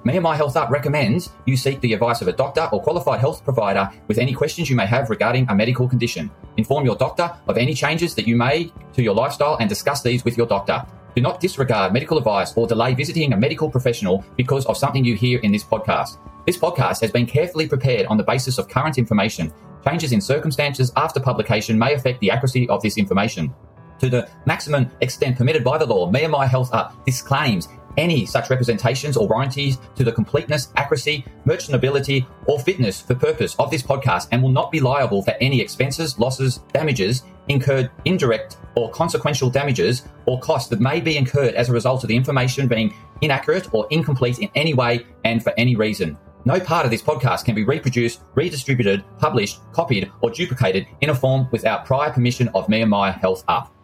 Me 0.06 0.14
and 0.14 0.22
My 0.22 0.36
Health 0.36 0.56
Up 0.56 0.70
recommends 0.70 1.32
you 1.46 1.56
seek 1.56 1.80
the 1.80 1.92
advice 1.92 2.22
of 2.22 2.28
a 2.28 2.32
doctor 2.32 2.68
or 2.70 2.80
qualified 2.80 3.18
health 3.18 3.42
provider 3.42 3.90
with 4.06 4.18
any 4.18 4.32
questions 4.32 4.70
you 4.70 4.76
may 4.76 4.86
have 4.86 5.10
regarding 5.10 5.48
a 5.48 5.54
medical 5.54 5.88
condition. 5.88 6.30
Inform 6.58 6.84
your 6.84 6.94
doctor 6.94 7.36
of 7.48 7.58
any 7.58 7.74
changes 7.74 8.14
that 8.14 8.24
you 8.24 8.36
may 8.36 8.70
to 8.92 9.02
your 9.02 9.16
lifestyle 9.16 9.56
and 9.56 9.68
discuss 9.68 10.02
these 10.02 10.24
with 10.24 10.36
your 10.36 10.46
doctor. 10.46 10.86
Do 11.16 11.22
not 11.22 11.40
disregard 11.40 11.92
medical 11.92 12.18
advice 12.18 12.56
or 12.56 12.68
delay 12.68 12.94
visiting 12.94 13.32
a 13.32 13.36
medical 13.36 13.68
professional 13.68 14.24
because 14.36 14.64
of 14.66 14.76
something 14.76 15.04
you 15.04 15.16
hear 15.16 15.40
in 15.40 15.50
this 15.50 15.64
podcast. 15.64 16.18
This 16.46 16.56
podcast 16.56 17.00
has 17.00 17.10
been 17.10 17.26
carefully 17.26 17.66
prepared 17.66 18.06
on 18.06 18.16
the 18.16 18.22
basis 18.22 18.58
of 18.58 18.68
current 18.68 18.98
information. 18.98 19.52
Changes 19.82 20.12
in 20.12 20.20
circumstances 20.20 20.92
after 20.94 21.18
publication 21.18 21.76
may 21.76 21.94
affect 21.94 22.20
the 22.20 22.30
accuracy 22.30 22.68
of 22.68 22.80
this 22.80 22.96
information. 22.96 23.52
To 23.98 24.08
the 24.08 24.28
maximum 24.44 24.88
extent 25.00 25.36
permitted 25.36 25.64
by 25.64 25.78
the 25.78 25.86
law, 25.86 26.08
Me 26.08 26.22
and 26.22 26.30
My 26.30 26.46
Health 26.46 26.72
Up 26.72 27.04
disclaims 27.04 27.66
any 27.96 28.26
such 28.26 28.50
representations 28.50 29.16
or 29.16 29.28
warranties 29.28 29.78
to 29.94 30.04
the 30.04 30.12
completeness, 30.12 30.72
accuracy, 30.76 31.24
merchantability, 31.46 32.26
or 32.46 32.58
fitness 32.60 33.00
for 33.00 33.14
purpose 33.14 33.54
of 33.58 33.70
this 33.70 33.82
podcast 33.82 34.28
and 34.32 34.42
will 34.42 34.50
not 34.50 34.70
be 34.70 34.80
liable 34.80 35.22
for 35.22 35.34
any 35.40 35.60
expenses, 35.60 36.18
losses, 36.18 36.58
damages 36.72 37.22
incurred, 37.48 37.90
indirect 38.04 38.56
or 38.74 38.90
consequential 38.90 39.50
damages 39.50 40.02
or 40.26 40.38
costs 40.40 40.68
that 40.68 40.80
may 40.80 41.00
be 41.00 41.16
incurred 41.16 41.54
as 41.54 41.68
a 41.68 41.72
result 41.72 42.02
of 42.02 42.08
the 42.08 42.16
information 42.16 42.68
being 42.68 42.94
inaccurate 43.22 43.72
or 43.72 43.86
incomplete 43.90 44.38
in 44.40 44.50
any 44.54 44.74
way 44.74 45.06
and 45.24 45.42
for 45.42 45.52
any 45.56 45.76
reason. 45.76 46.16
No 46.44 46.60
part 46.60 46.84
of 46.84 46.92
this 46.92 47.02
podcast 47.02 47.44
can 47.44 47.56
be 47.56 47.64
reproduced, 47.64 48.20
redistributed, 48.34 49.02
published, 49.18 49.60
copied, 49.72 50.12
or 50.20 50.30
duplicated 50.30 50.86
in 51.00 51.10
a 51.10 51.14
form 51.14 51.48
without 51.50 51.84
prior 51.84 52.12
permission 52.12 52.48
of 52.54 52.68
Me 52.68 52.82
and 52.82 52.90
My 52.90 53.10
Health 53.10 53.42
Up. 53.48 53.75